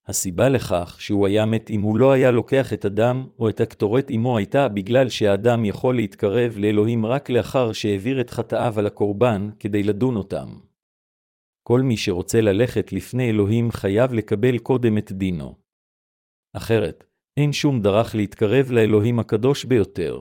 [0.06, 4.06] הסיבה לכך שהוא היה מת אם הוא לא היה לוקח את הדם או את הקטורת
[4.10, 9.82] עמו הייתה בגלל שהאדם יכול להתקרב לאלוהים רק לאחר שהעביר את חטאיו על הקורבן כדי
[9.82, 10.48] לדון אותם.
[11.62, 15.54] כל מי שרוצה ללכת לפני אלוהים חייב לקבל קודם את דינו.
[16.56, 17.04] אחרת,
[17.36, 20.20] אין שום דרך להתקרב לאלוהים הקדוש ביותר.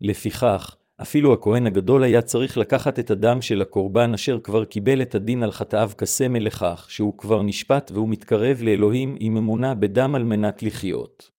[0.00, 5.14] לפיכך, אפילו הכהן הגדול היה צריך לקחת את הדם של הקורבן אשר כבר קיבל את
[5.14, 10.24] הדין על חטאיו כסמל לכך שהוא כבר נשפט והוא מתקרב לאלוהים עם אמונה בדם על
[10.24, 11.30] מנת לחיות.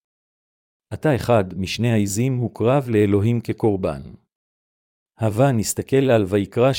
[0.89, 4.01] עתה אחד משני העזים הוקרב לאלוהים כקורבן.
[5.19, 6.71] הווה נסתכל על ויקרא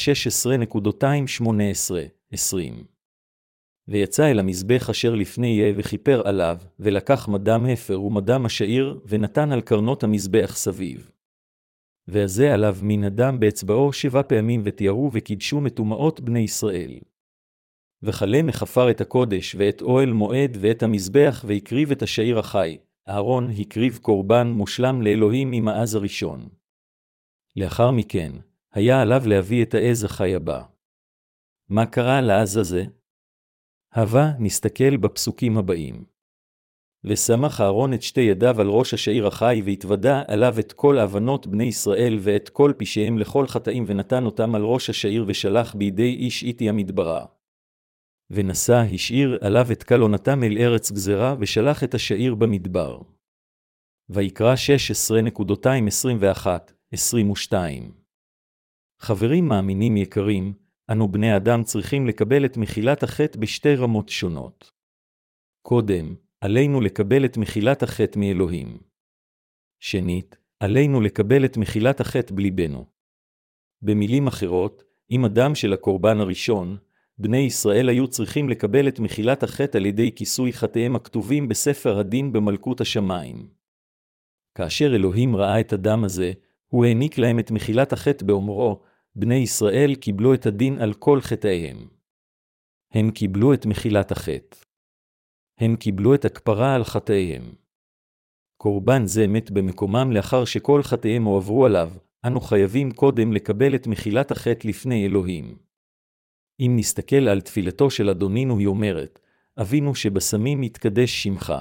[2.33, 2.57] 16.218-20.
[3.89, 9.61] ויצא אל המזבח אשר לפני יהיה וכיפר עליו, ולקח מדם הפר ומדם השעיר, ונתן על
[9.61, 11.11] קרנות המזבח סביב.
[12.09, 16.99] ועזה עליו מן הדם באצבעו שבע פעמים ותיארו וקידשו מטומאות בני ישראל.
[18.03, 22.79] וכלה מחפר את הקודש, ואת אוהל מועד, ואת המזבח, והקריב את השעיר החי.
[23.09, 26.49] אהרון הקריב קורבן מושלם לאלוהים עם העז הראשון.
[27.57, 28.33] לאחר מכן,
[28.73, 30.63] היה עליו להביא את העז החי הבא.
[31.69, 32.85] מה קרה לעז הזה?
[33.95, 36.05] הווה נסתכל בפסוקים הבאים.
[37.05, 41.65] ושמח אהרון את שתי ידיו על ראש השעיר החי, והתוודה עליו את כל האבנות בני
[41.65, 46.69] ישראל ואת כל פשעיהם לכל חטאים, ונתן אותם על ראש השעיר, ושלח בידי איש איתי
[46.69, 47.27] המדברה.
[48.31, 53.01] ונשא השאיר עליו את קלונתם אל ארץ גזרה, ושלח את השעיר במדבר.
[54.11, 54.55] ויקרא
[56.95, 57.55] 16.221-22
[59.01, 60.55] חברים מאמינים יקרים,
[60.93, 64.71] אנו בני אדם צריכים לקבל את מחילת החטא בשתי רמות שונות.
[65.63, 68.79] קודם, עלינו לקבל את מחילת החטא מאלוהים.
[69.81, 72.87] שנית, עלינו לקבל את מחילת החטא בליבנו.
[73.83, 76.77] במילים אחרות, אם הדם של הקורבן הראשון,
[77.19, 82.33] בני ישראל היו צריכים לקבל את מחילת החטא על ידי כיסוי חטאיהם הכתובים בספר הדין
[82.33, 83.49] במלכות השמיים.
[84.55, 86.33] כאשר אלוהים ראה את הדם הזה,
[86.69, 88.83] הוא העניק להם את מחילת החטא באומרו,
[89.17, 91.89] בני ישראל קיבלו את הדין על כל חטאיהם.
[92.93, 94.68] הם קיבלו את מחילת החטא.
[95.59, 97.53] הם קיבלו את הכפרה על חטאיהם.
[98.57, 101.91] קורבן זה מת במקומם לאחר שכל חטאיהם הועברו עליו,
[102.27, 105.59] אנו חייבים קודם לקבל את מחילת החטא לפני אלוהים.
[106.61, 109.21] אם נסתכל על תפילתו של אדונינו, היא אומרת,
[109.61, 111.53] אבינו שבשמים יתקדש שמך.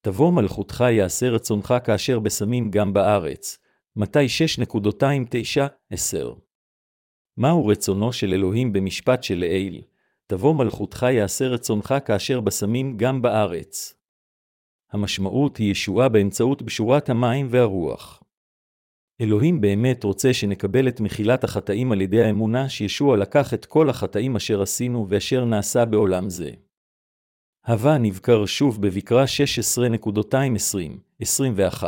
[0.00, 3.58] תבוא מלכותך יעשה רצונך כאשר בשמים גם בארץ.
[3.96, 4.26] מתי
[4.62, 6.40] 6.29-10
[7.36, 9.82] מהו רצונו של אלוהים במשפט של לעיל?
[10.30, 13.94] תבוא מלכותך יעשה רצונך כאשר בשמים גם בארץ.
[14.92, 18.22] המשמעות היא ישועה באמצעות בשורת המים והרוח.
[19.20, 24.36] אלוהים באמת רוצה שנקבל את מחילת החטאים על ידי האמונה שישוע לקח את כל החטאים
[24.36, 26.50] אשר עשינו ואשר נעשה בעולם זה.
[27.66, 29.24] הווה נבקר שוב בבקרה
[31.22, 31.84] 16.220-21.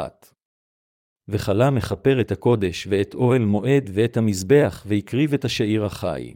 [1.28, 6.34] וכלה מכפר את הקודש ואת אוהל מועד ואת המזבח, והקריב את השעיר החי.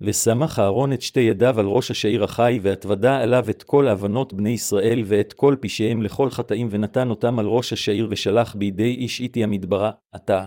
[0.00, 4.50] ושמח אהרון את שתי ידיו על ראש השעיר החי, והתוודה עליו את כל האבנות בני
[4.50, 9.44] ישראל ואת כל פשעיהם לכל חטאים, ונתן אותם על ראש השעיר, ושלח בידי איש איתי
[9.44, 10.44] המדברה, עתה,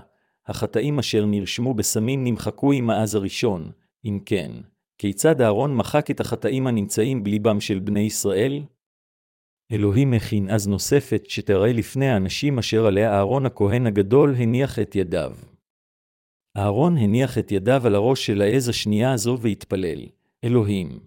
[0.47, 3.71] החטאים אשר נרשמו בסמים נמחקו עם העז הראשון,
[4.05, 4.51] אם כן,
[4.97, 8.63] כיצד אהרון מחק את החטאים הנמצאים בליבם של בני ישראל?
[9.71, 15.31] אלוהים הכין אז נוספת שתראה לפני האנשים אשר עליה אהרון הכהן הגדול הניח את ידיו.
[16.57, 20.05] אהרון הניח את ידיו על הראש של העז השנייה הזו והתפלל,
[20.43, 20.99] אלוהים,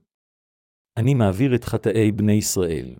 [0.96, 2.94] אני מעביר את חטאי בני ישראל.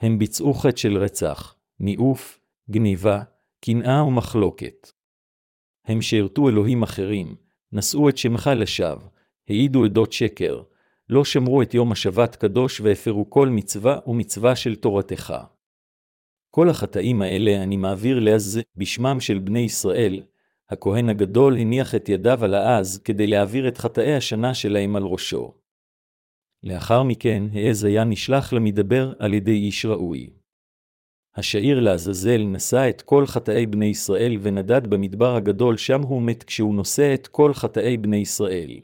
[0.00, 2.40] הם ביצעו חטא של רצח, ניאוף,
[2.70, 3.22] גניבה,
[3.60, 4.92] קנאה ומחלוקת.
[5.84, 7.36] הם שירתו אלוהים אחרים,
[7.72, 9.08] נשאו את שמך לשווא,
[9.48, 10.62] העידו עדות שקר,
[11.08, 15.34] לא שמרו את יום השבת קדוש והפרו כל מצווה ומצווה של תורתך.
[16.50, 20.22] כל החטאים האלה אני מעביר לעז בשמם של בני ישראל,
[20.70, 25.54] הכהן הגדול הניח את ידיו על העז כדי להעביר את חטאי השנה שלהם על ראשו.
[26.62, 30.30] לאחר מכן העז היה נשלח למדבר על ידי איש ראוי.
[31.36, 36.74] השעיר לעזאזל נשא את כל חטאי בני ישראל ונדד במדבר הגדול, שם הוא מת כשהוא
[36.74, 38.80] נושא את כל חטאי בני ישראל.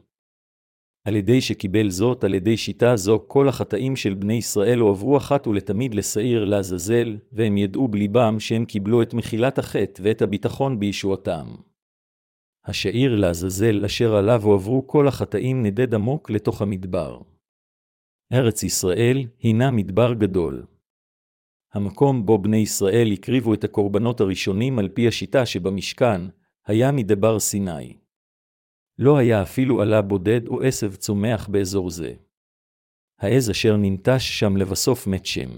[1.07, 5.47] על ידי שקיבל זאת, על ידי שיטה זו, כל החטאים של בני ישראל הועברו אחת
[5.47, 11.47] ולתמיד לשעיר לעזאזל, והם ידעו בליבם שהם קיבלו את מחילת החטא ואת הביטחון בישועתם.
[12.65, 17.21] השעיר לעזאזל אשר עליו הועברו כל החטאים נדד עמוק לתוך המדבר.
[18.33, 20.67] ארץ ישראל הינה מדבר גדול.
[21.73, 26.21] המקום בו בני ישראל הקריבו את הקורבנות הראשונים על פי השיטה שבמשכן,
[26.67, 27.97] היה מדבר סיני.
[28.99, 32.15] לא היה אפילו עלה בודד או עשב צומח באזור זה.
[33.19, 35.51] העז אשר ננטש שם לבסוף מת שם.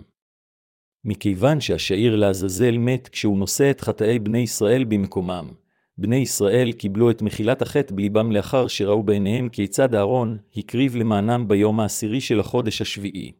[1.04, 5.54] מכיוון שהשעיר לעזאזל מת כשהוא נושא את חטאי בני ישראל במקומם,
[5.98, 11.80] בני ישראל קיבלו את מחילת החטא בליבם לאחר שראו בעיניהם כיצד אהרון הקריב למענם ביום
[11.80, 13.32] העשירי של החודש השביעי.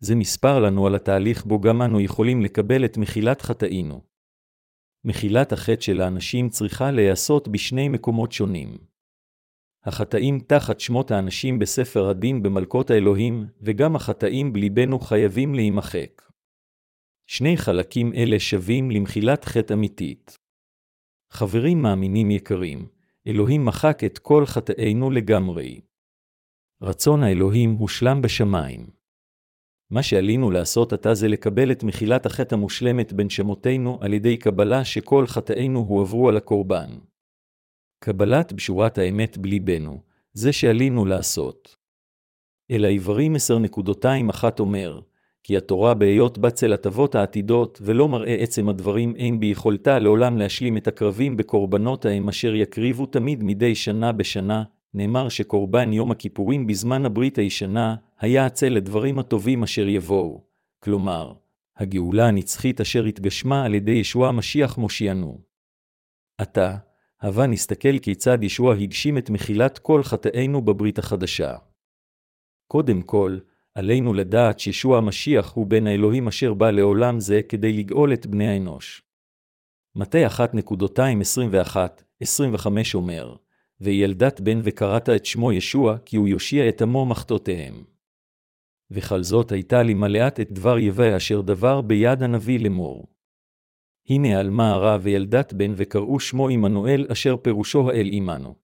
[0.00, 4.00] זה מספר לנו על התהליך בו גם אנו יכולים לקבל את מחילת חטאינו.
[5.04, 8.78] מחילת החטא של האנשים צריכה להיעשות בשני מקומות שונים.
[9.84, 16.22] החטאים תחת שמות האנשים בספר הדין במלכות האלוהים, וגם החטאים בליבנו חייבים להימחק.
[17.26, 20.41] שני חלקים אלה שווים למחילת חטא אמיתית.
[21.32, 22.86] חברים מאמינים יקרים,
[23.26, 25.80] אלוהים מחק את כל חטאינו לגמרי.
[26.82, 28.86] רצון האלוהים הושלם בשמיים.
[29.90, 34.84] מה שעלינו לעשות עתה זה לקבל את מחילת החטא המושלמת בין שמותינו על ידי קבלה
[34.84, 36.90] שכל חטאינו הועברו על הקורבן.
[38.04, 40.02] קבלת בשורת האמת בליבנו,
[40.32, 41.76] זה שעלינו לעשות.
[42.70, 45.00] אל העברים עשר נקודותיים אחת אומר,
[45.44, 50.88] כי התורה בהיות בצל הטבות העתידות, ולא מראה עצם הדברים אין ביכולתה לעולם להשלים את
[50.88, 54.62] הקרבים בקורבנות ההם אשר יקריבו תמיד מדי שנה בשנה,
[54.94, 60.44] נאמר שקורבן יום הכיפורים בזמן הברית הישנה, היה עצל לדברים הטובים אשר יבואו.
[60.78, 61.32] כלומר,
[61.76, 65.38] הגאולה הנצחית אשר התגשמה על ידי ישוע המשיח מושיענו.
[66.38, 66.76] עתה,
[67.20, 71.56] הבה נסתכל כיצד ישוע הגשים את מחילת כל חטאינו בברית החדשה.
[72.68, 73.38] קודם כל,
[73.74, 78.48] עלינו לדעת שישוע המשיח הוא בן האלוהים אשר בא לעולם זה כדי לגאול את בני
[78.48, 79.02] האנוש.
[79.94, 83.36] מטה 1.221-25 אומר,
[83.80, 87.84] וילדת בן וקראת את שמו ישוע, כי הוא יושיע את עמו מחטאותיהם.
[88.90, 93.06] וכל זאת הייתה לי מלאת את דבר יבה אשר דבר ביד הנביא לאמור.
[94.08, 98.61] הנה עלמה הרע וילדת בן וקראו שמו עמנואל אשר פירושו האל עמנו.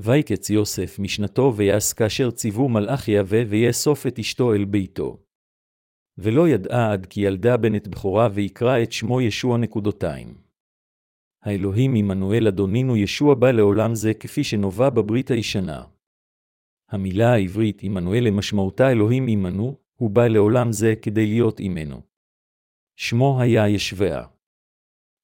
[0.00, 5.22] ויקץ יוסף משנתו ויעש כאשר ציוו מלאך יהווה ויאסוף את אשתו אל ביתו.
[6.18, 10.34] ולא ידעה עד כי ילדה בן את בכורה ויקרא את שמו ישוע נקודותיים.
[11.42, 15.84] האלוהים עמנואל אדונינו ישוע בא לעולם זה כפי שנובע בברית הישנה.
[16.90, 22.02] המילה העברית עמנואל למשמעותה אלוהים עמנו, הוא בא לעולם זה כדי להיות עמנו.
[22.96, 24.26] שמו היה ישביה.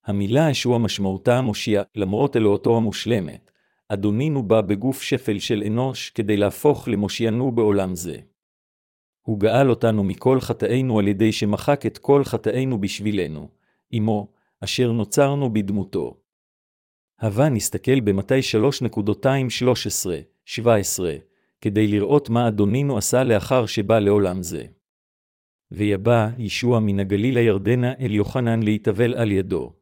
[0.05, 3.44] המילה ישוע משמעותה מושיע, למרות אלוהותו המושלמת,
[3.89, 8.17] אדונינו בא בגוף שפל של אנוש כדי להפוך למושיינו בעולם זה.
[9.23, 13.49] הוא גאל אותנו מכל חטאינו על ידי שמחק את כל חטאינו בשבילנו,
[13.91, 14.29] עמו,
[14.61, 16.17] אשר נוצרנו בדמותו.
[17.21, 18.41] הבה נסתכל במתי
[20.55, 20.59] 3.213-17,
[21.61, 24.65] כדי לראות מה אדונינו עשה לאחר שבא לעולם זה.
[25.71, 29.73] ויבא ישוע מן הגליל הירדנה אל יוחנן להתאבל על ידו.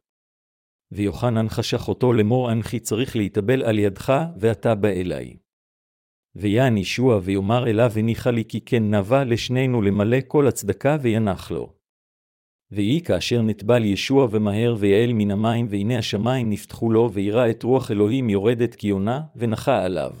[0.93, 5.37] ויוחנן חשך אותו לאמור אנכי צריך להתאבל על ידך, ואתה בא אלי.
[6.35, 11.73] ויען ישוע ויאמר אליו הניחה לי כי כן נבע לשנינו למלא כל הצדקה וינח לו.
[12.71, 17.91] ויהי כאשר נטבל ישוע ומהר ויעל מן המים, והנה השמיים נפתחו לו, וירא את רוח
[17.91, 20.11] אלוהים יורדת כיונה, ונחה עליו.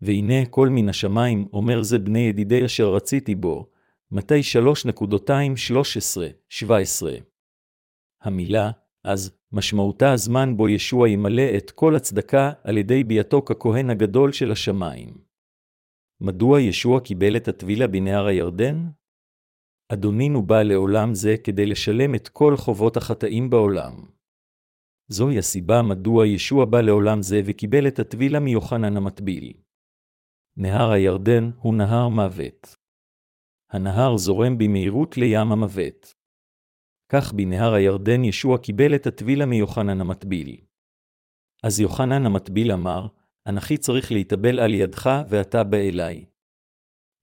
[0.00, 3.66] והנה כל מן השמיים, אומר זה בני ידידי אשר רציתי בו,
[4.10, 6.64] מתי 3.213-17.
[8.22, 8.70] המילה,
[9.04, 14.52] אז, משמעותה הזמן בו ישוע ימלא את כל הצדקה על ידי ביאתו ככהן הגדול של
[14.52, 15.24] השמיים.
[16.20, 18.76] מדוע ישוע קיבל את הטבילה בנהר הירדן?
[19.92, 23.92] אדונינו בא לעולם זה כדי לשלם את כל חובות החטאים בעולם.
[25.08, 29.52] זוהי הסיבה מדוע ישוע בא לעולם זה וקיבל את הטבילה מיוחנן המטביל.
[30.56, 32.76] נהר הירדן הוא נהר מוות.
[33.70, 36.21] הנהר זורם במהירות לים המוות.
[37.12, 40.56] כך בנהר הירדן ישוע קיבל את הטבילה מיוחנן המטביל.
[41.62, 43.06] אז יוחנן המטביל אמר,
[43.46, 46.24] אנכי צריך להתאבל על ידך ואתה בא אליי.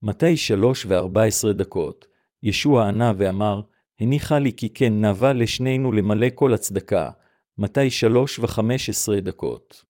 [0.02, 2.06] מתי שלוש וארבע עשרה דקות,
[2.42, 3.60] ישוע ענה ואמר,
[4.00, 7.10] הניחה לי כי כן נאווה לשנינו למלא כל הצדקה,
[7.58, 9.84] מתי שלוש וחמש עשרה דקות.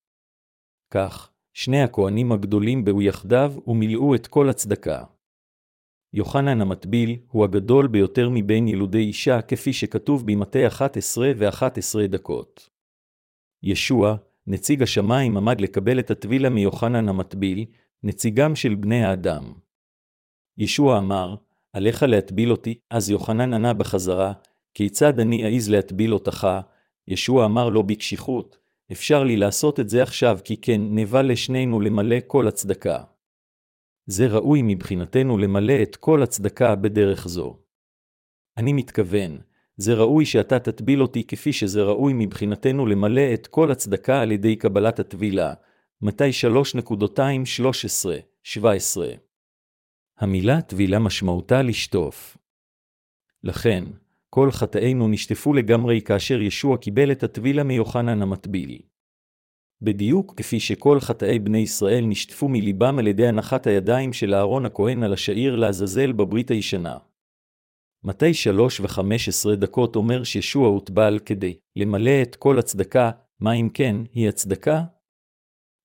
[0.90, 5.04] כך, שני הכהנים הגדולים באו יחדיו ומילאו את כל הצדקה.
[6.12, 12.70] יוחנן המטביל הוא הגדול ביותר מבין ילודי אישה, כפי שכתוב במטה 11 ו-11 דקות.
[13.62, 17.64] ישוע, נציג השמיים, עמד לקבל את הטבילה מיוחנן המטביל,
[18.02, 19.52] נציגם של בני האדם.
[20.58, 21.34] ישוע אמר,
[21.72, 24.32] עליך להטביל אותי, אז יוחנן ענה בחזרה,
[24.74, 26.48] כיצד אני אעז להטביל אותך?
[27.08, 28.58] ישוע אמר לו בקשיחות,
[28.92, 33.02] אפשר לי לעשות את זה עכשיו, כי כן, נבע לשנינו למלא כל הצדקה.
[34.10, 37.56] זה ראוי מבחינתנו למלא את כל הצדקה בדרך זו.
[38.56, 39.38] אני מתכוון,
[39.76, 44.56] זה ראוי שאתה תטביל אותי כפי שזה ראוי מבחינתנו למלא את כל הצדקה על ידי
[44.56, 45.54] קבלת הטבילה.
[46.02, 46.30] מתי
[48.54, 48.60] 3.213-17
[50.18, 52.36] המילה טבילה משמעותה לשטוף.
[53.44, 53.84] לכן,
[54.30, 58.89] כל חטאינו נשטפו לגמרי כאשר ישוע קיבל את הטבילה מיוחנן המטביל.
[59.82, 65.02] בדיוק כפי שכל חטאי בני ישראל נשטפו מליבם על ידי הנחת הידיים של אהרון הכהן
[65.02, 66.98] על השעיר לעזאזל בברית הישנה.
[68.04, 73.10] מתי שלוש וחמש עשרה דקות אומר שישוע הוטבל כדי למלא את כל הצדקה,
[73.40, 74.82] מה אם כן היא הצדקה?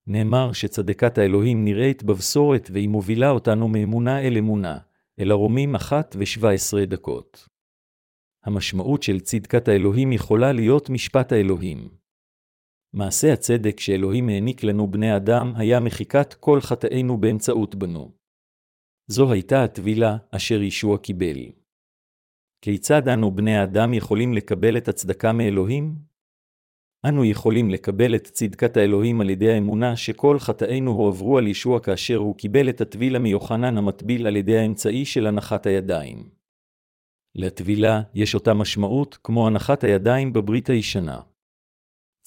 [0.08, 4.78] נאמר שצדקת האלוהים נראית בבשורת והיא מובילה אותנו מאמונה אל אמונה,
[5.20, 7.48] אל הרומים אחת ושבע עשרה דקות.
[8.44, 12.05] המשמעות של צדקת האלוהים יכולה להיות משפט האלוהים.
[12.96, 18.12] מעשה הצדק שאלוהים העניק לנו בני אדם היה מחיקת כל חטאינו באמצעות בנו.
[19.08, 21.38] זו הייתה הטבילה אשר ישוע קיבל.
[22.62, 25.96] כיצד אנו בני האדם יכולים לקבל את הצדקה מאלוהים?
[27.08, 32.18] אנו יכולים לקבל את צדקת האלוהים על ידי האמונה שכל חטאינו הועברו על ישוע כאשר
[32.18, 36.30] הוא קיבל את הטבילה מיוחנן המטביל על ידי האמצעי של הנחת הידיים.
[37.36, 41.35] לטבילה יש אותה משמעות כמו הנחת הידיים בברית הישנה.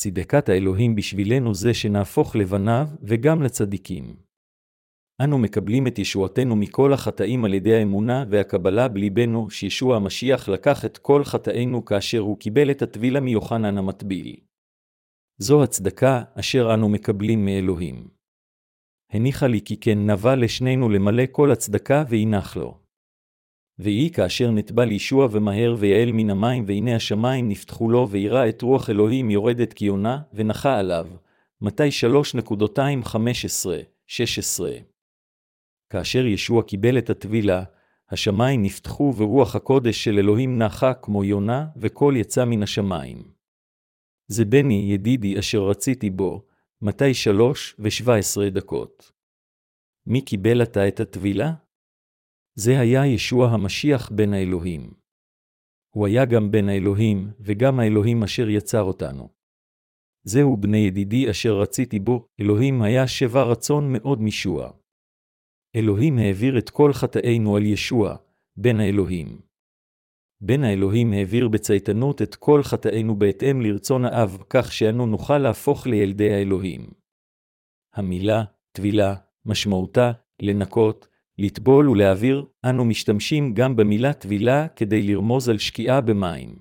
[0.01, 4.17] צדקת האלוהים בשבילנו זה שנהפוך לבניו וגם לצדיקים.
[5.25, 10.99] אנו מקבלים את ישועתנו מכל החטאים על ידי האמונה והקבלה בליבנו שישוע המשיח לקח את
[10.99, 14.37] כל חטאינו כאשר הוא קיבל את הטבילה מיוחנן המטביל.
[15.39, 18.09] זו הצדקה אשר אנו מקבלים מאלוהים.
[19.13, 22.88] הניחה לי כי כן נבע לשנינו למלא כל הצדקה וינח לו.
[23.79, 28.91] ויהי כאשר נטבל ישוע ומהר ויעל מן המים, והנה השמיים נפתחו לו, וירא את רוח
[28.91, 31.07] אלוהים יורדת כיונה, ונחה עליו.
[31.61, 31.91] מתי 3.215-16
[35.91, 37.65] כאשר ישוע קיבל את הטבילה,
[38.11, 43.23] השמיים נפתחו ורוח הקודש של אלוהים נחה כמו יונה, וקול יצא מן השמיים.
[44.27, 46.47] זה בני ידידי אשר רציתי בו,
[46.83, 49.13] מתי שלוש ושבע עשרה דקות.
[50.07, 51.53] מי קיבל עתה את הטבילה?
[52.61, 54.91] זה היה ישוע המשיח בן האלוהים.
[55.95, 59.29] הוא היה גם בן האלוהים, וגם האלוהים אשר יצר אותנו.
[60.25, 64.71] זהו בני ידידי אשר רציתי בו, אלוהים היה שבע רצון מאוד משוע.
[65.77, 68.17] אלוהים העביר את כל חטאינו על ישוע,
[68.57, 69.41] בן האלוהים.
[70.41, 76.35] בן האלוהים העביר בצייתנות את כל חטאינו בהתאם לרצון האב, כך שאנו נוכל להפוך לילדי
[76.35, 76.91] האלוהים.
[77.95, 81.08] המילה, טבילה, משמעותה, לנקות,
[81.39, 86.59] לטבול ולהעביר, אנו משתמשים גם במילה טבילה כדי לרמוז על שקיעה במים.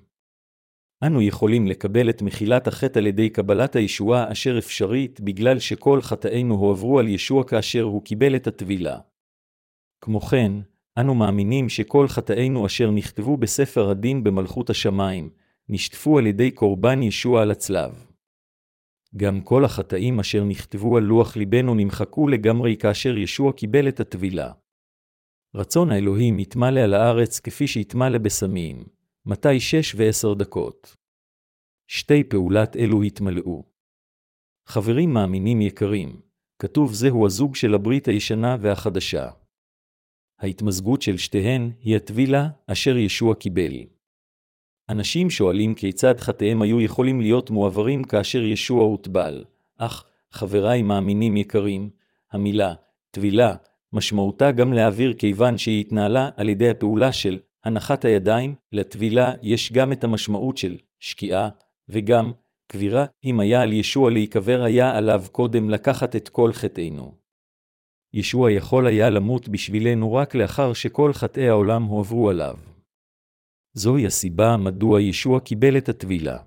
[1.02, 6.54] אנו יכולים לקבל את מחילת החטא על ידי קבלת הישועה אשר אפשרית בגלל שכל חטאינו
[6.54, 8.98] הועברו על ישוע כאשר הוא קיבל את הטבילה.
[10.00, 10.52] כמו כן,
[11.00, 15.30] אנו מאמינים שכל חטאינו אשר נכתבו בספר הדין במלכות השמיים,
[15.68, 18.06] נשטפו על ידי קורבן ישוע על הצלב.
[19.16, 24.52] גם כל החטאים אשר נכתבו על לוח ליבנו נמחקו לגמרי כאשר ישוע קיבל את הטבילה.
[25.54, 28.84] רצון האלוהים יתמלא על הארץ כפי שיתמלא בסמים.
[29.26, 30.96] מתי שש ועשר דקות.
[31.86, 33.64] שתי פעולת אלו התמלאו.
[34.66, 36.20] חברים מאמינים יקרים,
[36.58, 39.30] כתוב זהו הזוג של הברית הישנה והחדשה.
[40.38, 43.72] ההתמזגות של שתיהן היא הטבילה אשר ישוע קיבל.
[44.88, 49.44] אנשים שואלים כיצד חטאיהם היו יכולים להיות מועברים כאשר ישוע הוטבל,
[49.76, 51.90] אך, חבריי מאמינים יקרים,
[52.32, 52.74] המילה
[53.10, 53.54] טבילה
[53.92, 59.92] משמעותה גם להעביר כיוון שהיא התנהלה על ידי הפעולה של הנחת הידיים, לטבילה יש גם
[59.92, 61.48] את המשמעות של שקיעה,
[61.88, 62.32] וגם
[62.72, 67.14] קבירה, אם היה על ישוע להיקבר היה עליו קודם לקחת את כל חטאינו.
[68.12, 72.56] ישוע יכול היה למות בשבילנו רק לאחר שכל חטאי העולם הועברו עליו.
[73.72, 76.38] זוהי הסיבה מדוע ישוע קיבל את הטבילה.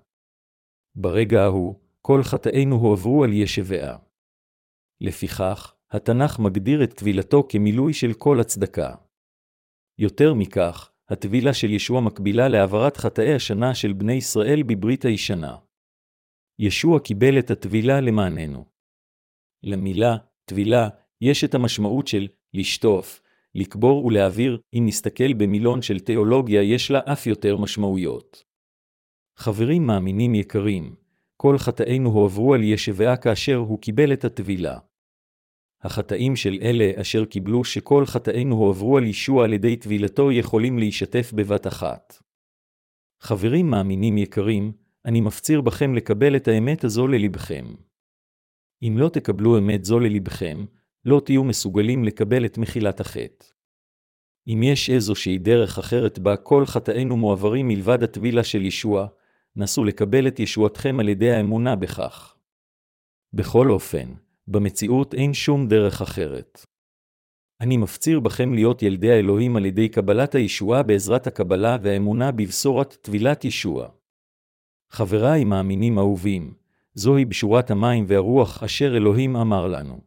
[0.96, 3.98] ברגע ההוא, כל חטאינו הועברו על ישבעה.
[5.02, 8.96] לפיכך, התנ"ך מגדיר את טבילתו כמילוי של כל הצדקה.
[10.00, 15.58] יותר מכך, הטבילה של ישוע מקבילה להעברת חטאי השנה של בני ישראל בברית הישנה.
[16.60, 18.66] ישוע קיבל את הטבילה למעננו.
[19.64, 20.89] למילה, טבילה,
[21.22, 23.22] יש את המשמעות של לשטוף,
[23.56, 28.44] לקבור ולהעביר, אם נסתכל במילון של תיאולוגיה יש לה אף יותר משמעויות.
[29.38, 30.96] חברים מאמינים יקרים,
[31.38, 34.91] כל חטאינו הועברו על ישבעה כאשר הוא קיבל את הטבילה.
[35.84, 41.32] החטאים של אלה אשר קיבלו שכל חטאינו הועברו על ישוע על ידי טבילתו יכולים להישתף
[41.36, 42.17] בבת אחת.
[43.19, 44.71] חברים מאמינים יקרים,
[45.05, 47.65] אני מפציר בכם לקבל את האמת הזו ללבכם.
[48.84, 50.65] אם לא תקבלו אמת זו ללבכם,
[51.05, 53.45] לא תהיו מסוגלים לקבל את מחילת החטא.
[54.47, 59.07] אם יש איזושהי דרך אחרת בה כל חטאינו מועברים מלבד הטבילה של ישוע,
[59.55, 62.36] נסו לקבל את ישועתכם על ידי האמונה בכך.
[63.34, 64.13] בכל אופן,
[64.52, 66.66] במציאות אין שום דרך אחרת.
[67.62, 73.45] אני מפציר בכם להיות ילדי האלוהים על ידי קבלת הישועה בעזרת הקבלה והאמונה בבשורת טבילת
[73.45, 73.88] ישוע.
[74.89, 76.54] חבריי מאמינים אהובים,
[76.93, 80.02] זוהי בשורת המים והרוח אשר אלוהים אמר לנו.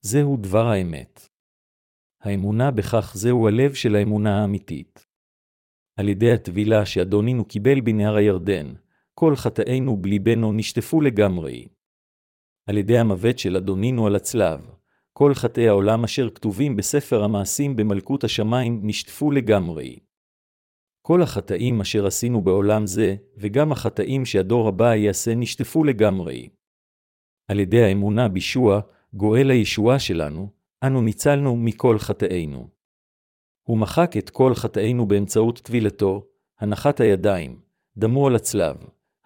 [0.00, 1.28] זהו דבר האמת.
[2.20, 5.06] האמונה בכך זהו הלב של האמונה האמיתית.
[5.96, 8.72] על ידי הטבילה שאדונינו קיבל בנהר הירדן,
[9.14, 11.75] כל חטאינו בליבנו נשטפו לגמרי.
[12.66, 14.70] על ידי המוות של אדונינו על הצלב,
[15.12, 19.98] כל חטאי העולם אשר כתובים בספר המעשים במלכות השמיים נשטפו לגמרי.
[21.02, 26.48] כל החטאים אשר עשינו בעולם זה, וגם החטאים שהדור הבא יעשה נשטפו לגמרי.
[27.48, 28.80] על ידי האמונה בישוע,
[29.14, 30.48] גואל הישועה שלנו,
[30.82, 32.68] אנו ניצלנו מכל חטאינו.
[33.62, 36.26] הוא מחק את כל חטאינו באמצעות טבילתו,
[36.60, 37.60] הנחת הידיים,
[37.96, 38.76] דמו על הצלב,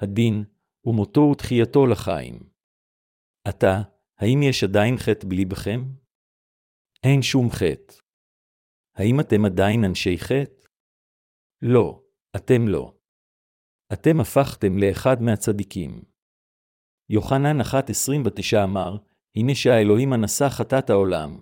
[0.00, 0.44] הדין,
[0.84, 2.49] ומותו ותחייתו לחיים.
[3.50, 3.82] עתה,
[4.18, 5.84] האם יש עדיין חטא בליבכם?
[7.02, 7.94] אין שום חטא.
[8.96, 10.66] האם אתם עדיין אנשי חטא?
[11.62, 12.02] לא,
[12.36, 12.94] אתם לא.
[13.92, 16.02] אתם הפכתם לאחד מהצדיקים.
[17.08, 17.64] יוחנן 1.29
[18.64, 18.96] אמר,
[19.36, 21.38] הנה שהאלוהים הנשא חטאת העולם.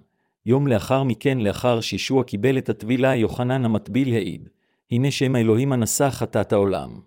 [0.47, 4.49] יום לאחר מכן, לאחר שישוע קיבל את הטבילה, יוחנן המטביל העיד,
[4.91, 7.01] הנה שם האלוהים הנשא חטאת העולם.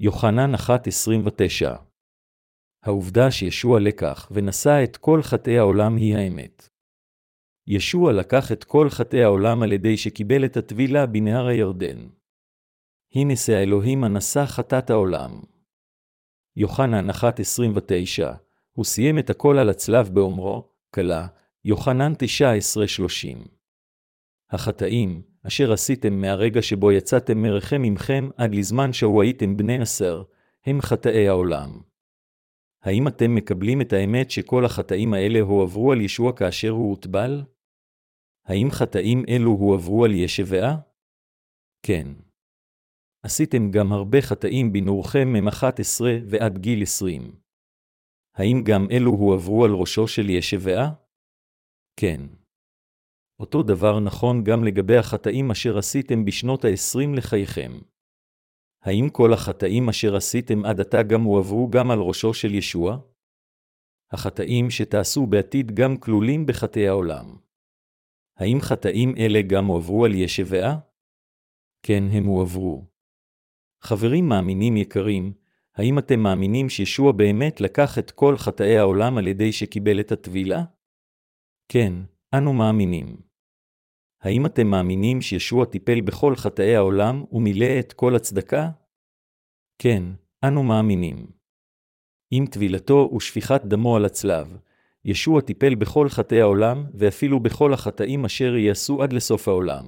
[0.00, 1.91] יוחנן 1.29
[2.82, 6.68] העובדה שישוע לקח ונשא את כל חטאי העולם היא האמת.
[7.66, 12.08] ישוע לקח את כל חטאי העולם על ידי שקיבל את הטבילה בנהר הירדן.
[13.14, 15.40] הנה זה האלוהים הנשא חטאת העולם.
[16.56, 17.14] יוחנן 1.29
[18.72, 21.26] הוא סיים את הכל על הצלב באומרו, כלה,
[21.64, 23.48] יוחנן 19:30.
[24.50, 30.22] החטאים, אשר עשיתם מהרגע שבו יצאתם מרחם עמכם עד לזמן שהוא הייתם בני עשר,
[30.66, 31.91] הם חטאי העולם.
[32.82, 37.42] האם אתם מקבלים את האמת שכל החטאים האלה הועברו על ישוע כאשר הוא הוטבל?
[38.46, 40.76] האם חטאים אלו הועברו על ישבעה?
[41.86, 42.06] כן.
[43.24, 47.36] עשיתם גם הרבה חטאים בנורכם מ-11 ועד גיל 20.
[48.34, 50.94] האם גם אלו הועברו על ראשו של ישבעה?
[52.00, 52.20] כן.
[53.40, 57.72] אותו דבר נכון גם לגבי החטאים אשר עשיתם בשנות ה-20 לחייכם.
[58.82, 62.98] האם כל החטאים אשר עשיתם עד עתה גם הועברו גם על ראשו של ישוע?
[64.12, 67.36] החטאים שתעשו בעתיד גם כלולים בחטאי העולם.
[68.36, 70.78] האם חטאים אלה גם הועברו על ישבעה?
[71.82, 72.84] כן, הם הועברו.
[73.82, 75.32] חברים מאמינים יקרים,
[75.74, 80.64] האם אתם מאמינים שישוע באמת לקח את כל חטאי העולם על ידי שקיבל את הטבילה?
[81.68, 81.92] כן,
[82.34, 83.31] אנו מאמינים.
[84.22, 88.70] האם אתם מאמינים שישוע טיפל בכל חטאי העולם ומילא את כל הצדקה?
[89.78, 90.02] כן,
[90.44, 91.26] אנו מאמינים.
[92.30, 94.56] עם טבילתו ושפיכת דמו על הצלב,
[95.04, 99.84] ישוע טיפל בכל חטאי העולם ואפילו בכל החטאים אשר יעשו עד לסוף העולם.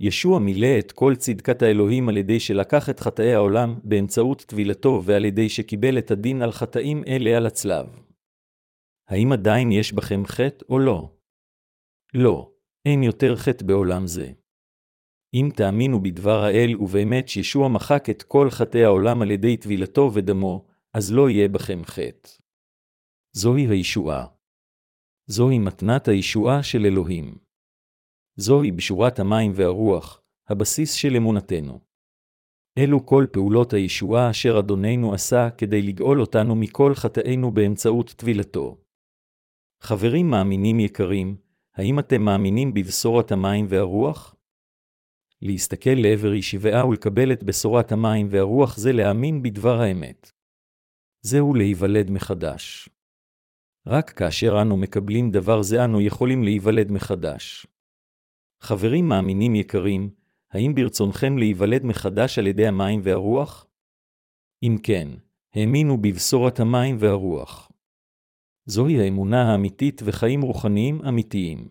[0.00, 5.24] ישוע מילא את כל צדקת האלוהים על ידי שלקח את חטאי העולם באמצעות טבילתו ועל
[5.24, 7.86] ידי שקיבל את הדין על חטאים אלה על הצלב.
[9.08, 11.10] האם עדיין יש בכם חטא או לא?
[12.14, 12.55] לא,
[12.86, 14.32] אין יותר חטא בעולם זה.
[15.34, 20.66] אם תאמינו בדבר האל ובאמת שישוע מחק את כל חטאי העולם על ידי טבילתו ודמו,
[20.94, 22.30] אז לא יהיה בכם חטא.
[23.32, 24.26] זוהי הישועה.
[25.26, 27.38] זוהי מתנת הישועה של אלוהים.
[28.36, 31.80] זוהי בשורת המים והרוח, הבסיס של אמונתנו.
[32.78, 38.78] אלו כל פעולות הישועה אשר אדוננו עשה כדי לגאול אותנו מכל חטאינו באמצעות טבילתו.
[39.82, 41.45] חברים מאמינים יקרים,
[41.76, 44.36] האם אתם מאמינים בבשורת המים והרוח?
[45.42, 50.32] להסתכל לעבר ישיבה ולקבל את בשורת המים והרוח זה להאמין בדבר האמת.
[51.22, 52.88] זהו להיוולד מחדש.
[53.86, 57.66] רק כאשר אנו מקבלים דבר זה אנו יכולים להיוולד מחדש.
[58.60, 60.10] חברים מאמינים יקרים,
[60.50, 63.66] האם ברצונכם להיוולד מחדש על ידי המים והרוח?
[64.62, 65.08] אם כן,
[65.54, 67.70] האמינו בבשורת המים והרוח.
[68.66, 71.68] זוהי האמונה האמיתית וחיים רוחניים אמיתיים.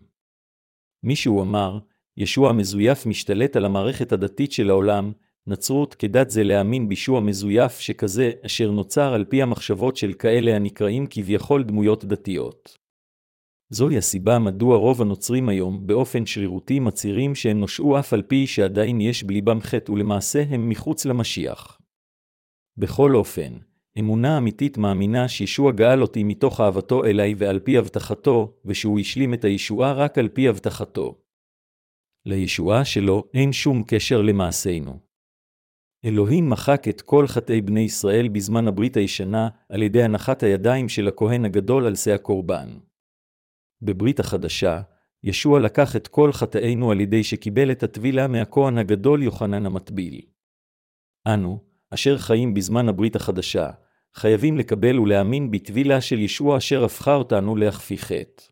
[1.02, 1.78] מישהו אמר,
[2.16, 5.12] ישוע מזויף משתלט על המערכת הדתית של העולם,
[5.46, 11.06] נצרות כדת זה להאמין בישוע מזויף שכזה, אשר נוצר על פי המחשבות של כאלה הנקראים
[11.10, 12.78] כביכול דמויות דתיות.
[13.70, 19.00] זוהי הסיבה מדוע רוב הנוצרים היום באופן שרירותי מצהירים שהם נושעו אף על פי שעדיין
[19.00, 21.78] יש בליבם חטא ולמעשה הם מחוץ למשיח.
[22.76, 23.52] בכל אופן,
[23.98, 29.44] אמונה אמיתית מאמינה שישוע גאל אותי מתוך אהבתו אליי ועל פי הבטחתו, ושהוא השלים את
[29.44, 31.18] הישועה רק על פי הבטחתו.
[32.26, 34.98] לישועה שלו אין שום קשר למעשינו.
[36.04, 41.08] אלוהים מחק את כל חטאי בני ישראל בזמן הברית הישנה על ידי הנחת הידיים של
[41.08, 42.68] הכהן הגדול על שא הקורבן.
[43.82, 44.82] בברית החדשה,
[45.22, 50.20] ישוע לקח את כל חטאינו על ידי שקיבל את הטבילה מהכהן הגדול יוחנן המטביל.
[51.26, 53.70] אנו, אשר חיים בזמן הברית החדשה,
[54.18, 58.42] חייבים לקבל ולהאמין בטבילה של ישוע אשר הפכה אותנו להכפי חטא.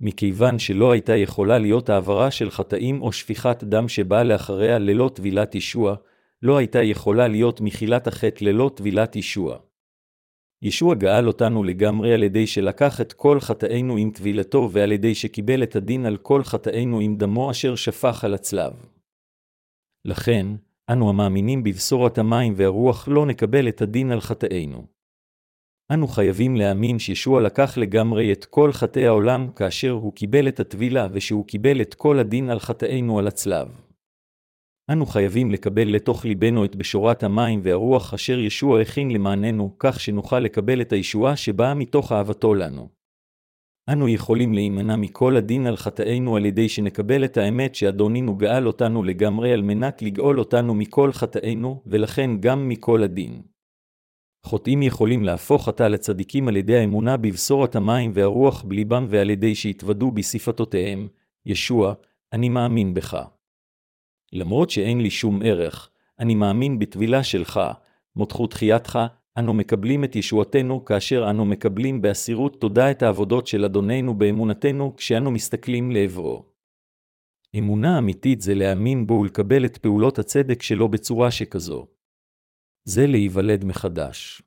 [0.00, 5.54] מכיוון שלא הייתה יכולה להיות העברה של חטאים או שפיכת דם שבאה לאחריה ללא טבילת
[5.54, 5.96] ישוע,
[6.42, 9.58] לא הייתה יכולה להיות מחילת החטא ללא טבילת ישוע.
[10.62, 15.62] ישוע גאל אותנו לגמרי על ידי שלקח את כל חטאינו עם טבילתו ועל ידי שקיבל
[15.62, 18.72] את הדין על כל חטאינו עם דמו אשר שפך על הצלב.
[20.04, 20.46] לכן,
[20.92, 24.86] אנו המאמינים בבשורת המים והרוח לא נקבל את הדין על חטאינו.
[25.92, 31.08] אנו חייבים להאמין שישוע לקח לגמרי את כל חטאי העולם כאשר הוא קיבל את הטבילה
[31.12, 33.68] ושהוא קיבל את כל הדין על חטאינו על הצלב.
[34.92, 40.40] אנו חייבים לקבל לתוך ליבנו את בשורת המים והרוח אשר ישוע הכין למעננו, כך שנוכל
[40.40, 42.99] לקבל את הישועה שבאה מתוך אהבתו לנו.
[43.92, 49.02] אנו יכולים להימנע מכל הדין על חטאינו על ידי שנקבל את האמת שאדונינו גאל אותנו
[49.02, 53.42] לגמרי על מנת לגאול אותנו מכל חטאינו, ולכן גם מכל הדין.
[54.46, 60.10] חוטאים יכולים להפוך עתה לצדיקים על ידי האמונה בבשורת המים והרוח בליבם ועל ידי שהתוודו
[60.10, 61.08] בשפתותיהם,
[61.46, 61.94] ישוע,
[62.32, 63.24] אני מאמין בך.
[64.32, 67.60] למרות שאין לי שום ערך, אני מאמין בטבילה שלך,
[68.16, 68.98] מותחו תחייתך,
[69.38, 75.30] אנו מקבלים את ישועתנו כאשר אנו מקבלים באסירות תודה את העבודות של אדוננו באמונתנו כשאנו
[75.30, 76.44] מסתכלים לעברו.
[77.58, 81.86] אמונה אמיתית זה להאמין בו ולקבל את פעולות הצדק שלו בצורה שכזו.
[82.84, 84.42] זה להיוולד מחדש.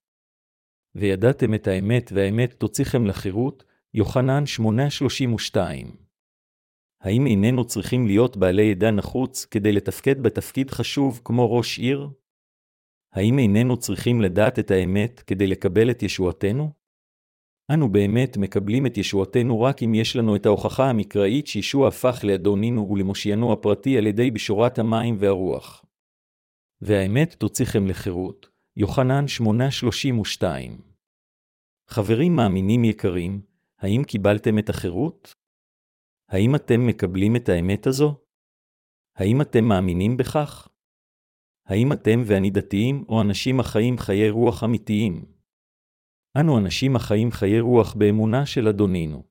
[0.95, 5.57] וידעתם את האמת והאמת תוציכם לחירות, יוחנן 8:32
[7.01, 12.09] האם איננו צריכים להיות בעלי ידע נחוץ כדי לתפקד בתפקיד חשוב כמו ראש עיר?
[13.13, 16.71] האם איננו צריכים לדעת את האמת כדי לקבל את ישועתנו?
[17.73, 22.89] אנו באמת מקבלים את ישועתנו רק אם יש לנו את ההוכחה המקראית שישוע הפך לאדונינו
[22.89, 25.85] ולמושיינו הפרטי על ידי בשורת המים והרוח.
[26.81, 30.43] והאמת תוציכם לחירות, יוחנן 8:32.
[31.89, 33.41] חברים מאמינים יקרים,
[33.79, 35.33] האם קיבלתם את החירות?
[36.29, 38.15] האם אתם מקבלים את האמת הזו?
[39.15, 40.67] האם אתם מאמינים בכך?
[41.65, 45.25] האם אתם ואני דתיים או אנשים החיים חיי רוח אמיתיים?
[46.39, 49.23] אנו אנשים החיים חיי רוח באמונה של אדונינו.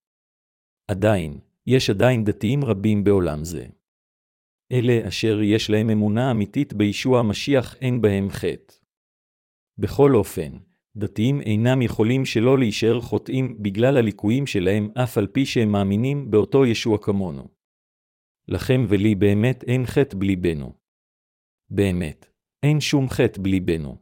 [0.89, 3.67] עדיין, יש עדיין דתיים רבים בעולם זה.
[4.73, 8.75] אלה אשר יש להם אמונה אמיתית בישוע המשיח אין בהם חטא.
[9.79, 10.53] בכל אופן,
[10.97, 16.67] דתיים אינם יכולים שלא להישאר חוטאים בגלל הליקויים שלהם אף על פי שהם מאמינים באותו
[16.67, 17.49] ישוע כמונו.
[18.49, 20.82] לכם ולי באמת אין חטא בליבנו.
[21.75, 22.27] באמת,
[22.63, 23.97] אין שום חטא בליבנו.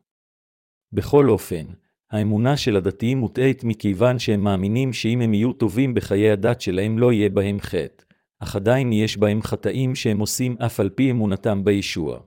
[0.93, 1.67] בכל אופן,
[2.11, 7.13] האמונה של הדתיים מוטעית מכיוון שהם מאמינים שאם הם יהיו טובים בחיי הדת שלהם לא
[7.13, 8.05] יהיה בהם חטא,
[8.39, 12.21] אך עדיין יש בהם חטאים שהם עושים אף על פי אמונתם בישוע.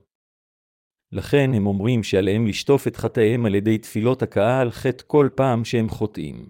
[1.12, 5.64] לכן הם אומרים שעליהם לשטוף את חטאיהם על ידי תפילות הכאה על חטא כל פעם
[5.64, 6.48] שהם חוטאים.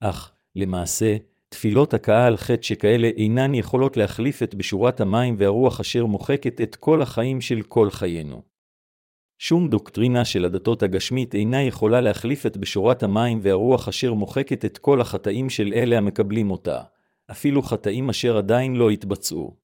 [0.00, 1.16] אך, למעשה,
[1.48, 6.76] תפילות הכאה על חטא שכאלה אינן יכולות להחליף את בשורת המים והרוח אשר מוחקת את
[6.76, 8.42] כל החיים של כל חיינו.
[9.38, 14.78] שום דוקטרינה של הדתות הגשמית אינה יכולה להחליף את בשורת המים והרוח אשר מוחקת את
[14.78, 16.82] כל החטאים של אלה המקבלים אותה,
[17.30, 19.56] אפילו חטאים אשר עדיין לא התבצעו.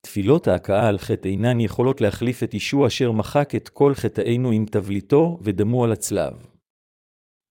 [0.00, 4.66] תפילות ההכאה על חטא אינן יכולות להחליף את ישוע אשר מחק את כל חטאינו עם
[4.66, 6.53] תבליטו ודמו על הצלב.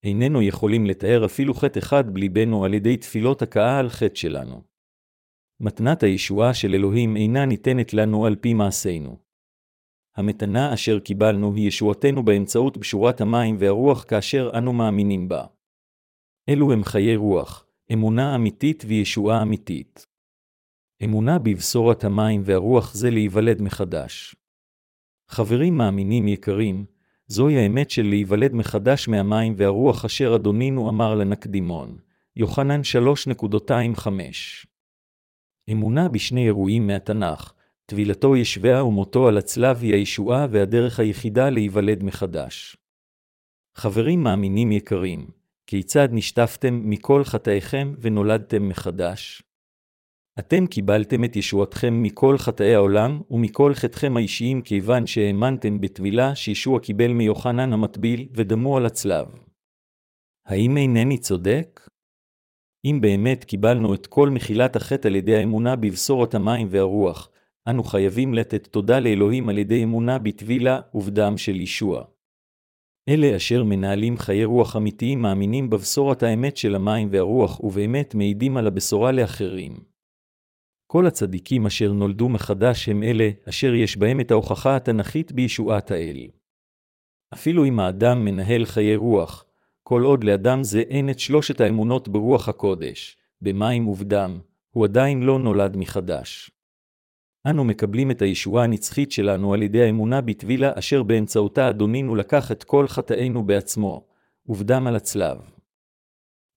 [0.04, 4.62] איננו יכולים לתאר אפילו חטא אחד בליבנו על ידי תפילות הכאה על חטא שלנו.
[5.60, 9.18] מתנת הישועה של אלוהים אינה ניתנת לנו על פי מעשינו.
[10.16, 15.46] המתנה אשר קיבלנו היא ישועתנו באמצעות בשורת המים והרוח כאשר אנו מאמינים בה.
[16.48, 20.06] אלו הם חיי רוח, אמונה אמיתית וישועה אמיתית.
[21.04, 24.36] אמונה בבשורת המים והרוח זה להיוולד מחדש.
[25.30, 26.86] חברים מאמינים יקרים,
[27.26, 31.98] זוהי האמת של להיוולד מחדש מהמים והרוח אשר אדונינו אמר לנקדימון.
[32.36, 32.80] יוחנן
[34.00, 34.08] 3.25
[35.72, 37.52] אמונה בשני אירועים מהתנ"ך,
[37.86, 42.76] טבילתו ישביה ומותו על הצלב היא הישועה והדרך היחידה להיוולד מחדש.
[43.74, 45.30] חברים מאמינים יקרים,
[45.66, 49.42] כיצד נשטפתם מכל חטאיכם ונולדתם מחדש?
[50.38, 57.12] אתם קיבלתם את ישועתכם מכל חטאי העולם ומכל חטאיכם האישיים כיוון שהאמנתם בטבילה שישוע קיבל
[57.12, 59.26] מיוחנן המטביל ודמו על הצלב.
[60.46, 61.88] האם אינני צודק?
[62.84, 67.30] אם באמת קיבלנו את כל מחילת החטא על ידי האמונה בבשורת המים והרוח,
[67.68, 72.04] אנו חייבים לתת תודה לאלוהים על ידי אמונה בטבילה ובדם של ישוע.
[73.08, 78.66] אלה אשר מנהלים חיי רוח אמיתיים מאמינים בבשורת האמת של המים והרוח ובאמת מעידים על
[78.66, 79.93] הבשורה לאחרים.
[80.94, 86.26] כל הצדיקים אשר נולדו מחדש הם אלה, אשר יש בהם את ההוכחה התנ"כית בישועת האל.
[87.34, 89.44] אפילו אם האדם מנהל חיי רוח,
[89.82, 94.38] כל עוד לאדם זה אין את שלושת האמונות ברוח הקודש, במים ובדם,
[94.70, 96.50] הוא עדיין לא נולד מחדש.
[97.46, 102.64] אנו מקבלים את הישועה הנצחית שלנו על ידי האמונה בטבילה אשר באמצעותה אדונינו לקח את
[102.64, 104.06] כל חטאינו בעצמו,
[104.46, 105.38] ובדם על הצלב.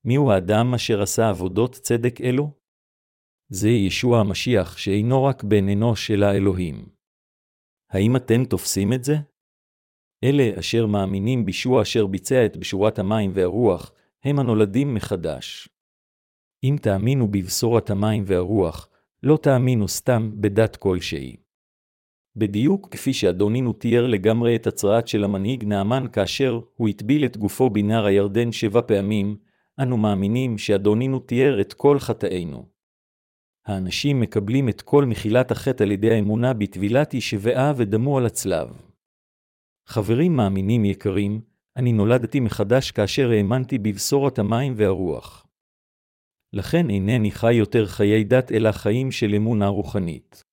[0.06, 2.57] מיהו האדם אשר עשה עבודות צדק אלו?
[3.50, 6.86] זה ישוע המשיח שאינו רק בן אנוש אלא אלוהים.
[7.92, 9.16] האם אתם תופסים את זה?
[10.24, 13.92] אלה אשר מאמינים בישוע אשר ביצע את בשורת המים והרוח,
[14.24, 15.70] הם הנולדים מחדש.
[16.64, 18.90] אם תאמינו בבשורת המים והרוח,
[19.24, 21.36] לא תאמינו סתם בדת כלשהי.
[22.36, 27.70] בדיוק כפי שאדונינו תיאר לגמרי את הצרעת של המנהיג נעמן כאשר הוא הטביל את גופו
[27.70, 29.38] בנהר הירדן שבע פעמים,
[29.82, 32.77] אנו מאמינים שאדונינו תיאר את כל חטאינו.
[33.68, 38.82] האנשים מקבלים את כל מחילת החטא על ידי האמונה בטבילת ישבעה ודמו על הצלב.
[39.88, 41.42] חברים מאמינים יקרים,
[41.78, 45.48] אני נולדתי מחדש כאשר האמנתי בבשורת המים והרוח.
[46.54, 50.44] לכן אינני חי יותר חיי דת אלא חיים של אמונה רוחנית.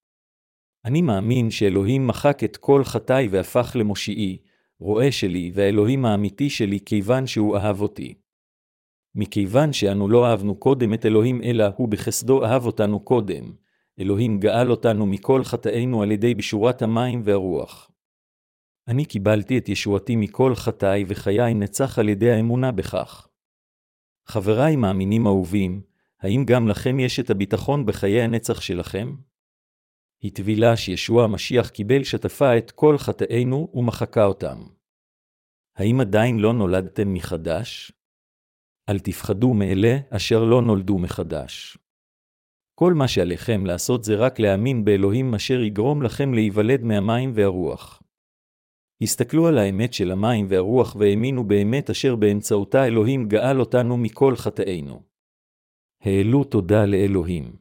[0.84, 4.38] אני מאמין שאלוהים מחק את כל חטאי והפך למושיעי,
[4.80, 8.14] רועה שלי והאלוהים האמיתי שלי כיוון שהוא אהב אותי.
[9.14, 13.52] מכיוון שאנו לא אהבנו קודם את אלוהים אלא הוא בחסדו אהב אותנו קודם,
[13.98, 17.90] אלוהים גאל אותנו מכל חטאינו על ידי בשורת המים והרוח.
[18.88, 23.28] אני קיבלתי את ישועתי מכל חטאי וחיי נצח על ידי האמונה בכך.
[24.26, 25.82] חבריי מאמינים אהובים,
[26.20, 29.14] האם גם לכם יש את הביטחון בחיי הנצח שלכם?
[30.20, 34.62] היא טבילה שישוע המשיח קיבל שטפה את כל חטאינו ומחקה אותם.
[35.76, 37.92] האם עדיין לא נולדתם מחדש?
[38.88, 41.78] אל תפחדו מאלה אשר לא נולדו מחדש.
[42.74, 48.02] כל מה שעליכם לעשות זה רק להאמין באלוהים אשר יגרום לכם להיוולד מהמים והרוח.
[49.02, 55.02] הסתכלו על האמת של המים והרוח והאמינו באמת אשר באמצעותה אלוהים גאל אותנו מכל חטאינו.
[56.00, 57.56] העלו תודה לאלוהים.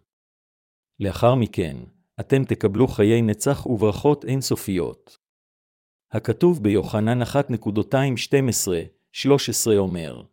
[0.99, 1.77] לאחר מכן,
[2.19, 5.17] אתם תקבלו חיי נצח וברכות אינסופיות.
[6.11, 7.25] הכתוב ביוחנן 1.212-13
[9.77, 10.23] אומר,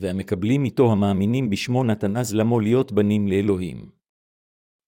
[0.00, 3.90] והמקבלים איתו המאמינים בשמו נתן אז למו להיות בנים לאלוהים.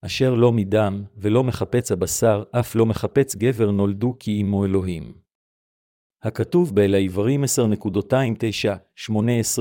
[0.03, 5.13] אשר לא מדם, ולא מחפץ הבשר, אף לא מחפץ גבר נולדו כי עמו אלוהים.
[6.23, 7.47] הכתוב באל העברים 10.29-18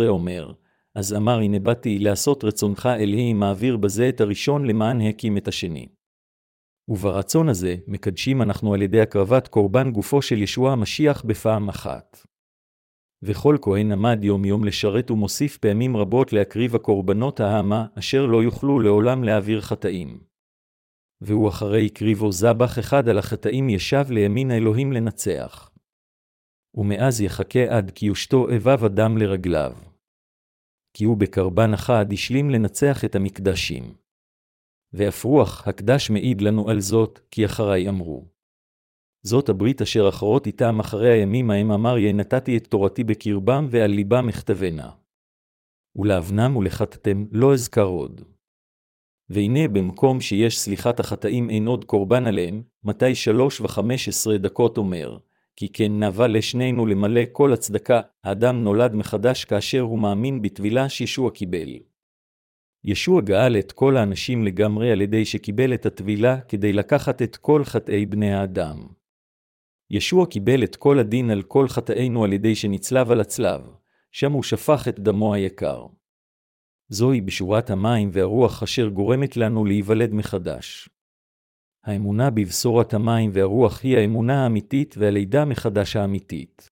[0.07, 0.53] אומר,
[0.95, 5.87] אז אמר הנה באתי לעשות רצונך אלוהי מעביר בזה את הראשון למען הקים את השני.
[6.87, 12.28] וברצון הזה, מקדשים אנחנו על ידי הקרבת קורבן גופו של ישוע המשיח בפעם אחת.
[13.23, 18.79] וכל כהן עמד יום יום לשרת ומוסיף פעמים רבות להקריב הקורבנות ההמה, אשר לא יוכלו
[18.79, 20.23] לעולם להעביר חטאים.
[21.21, 25.71] והוא אחרי הקריבו זבח אחד על החטאים ישב לימין האלוהים לנצח.
[26.73, 29.73] ומאז יחכה עד כי יושתו איביו אדם לרגליו.
[30.93, 33.93] כי הוא בקרבן אחד השלים לנצח את המקדשים.
[34.93, 38.38] ואף רוח הקדש מעיד לנו על זאת, כי אחרי אמרו.
[39.23, 43.91] זאת הברית אשר אחרות איתם אחרי הימים ההם אמר יהיה נתתי את תורתי בקרבם ועל
[43.91, 44.89] ליבם אכתבנה.
[45.95, 48.21] ולאבנם ולחטאתם לא אזכר עוד.
[49.29, 55.17] והנה במקום שיש סליחת החטאים אין עוד קורבן עליהם, מתי שלוש וחמש עשרה דקות אומר,
[55.55, 61.31] כי כן נאווה לשנינו למלא כל הצדקה, האדם נולד מחדש כאשר הוא מאמין בטבילה שישוע
[61.31, 61.69] קיבל.
[62.83, 67.63] ישוע גאל את כל האנשים לגמרי על ידי שקיבל את הטבילה כדי לקחת את כל
[67.63, 68.98] חטאי בני האדם.
[69.91, 73.61] ישוע קיבל את כל הדין על כל חטאינו על ידי שנצלב על הצלב,
[74.11, 75.85] שם הוא שפך את דמו היקר.
[76.89, 80.89] זוהי בשורת המים והרוח אשר גורמת לנו להיוולד מחדש.
[81.83, 86.68] האמונה בבשורת המים והרוח היא האמונה האמיתית והלידה מחדש האמיתית.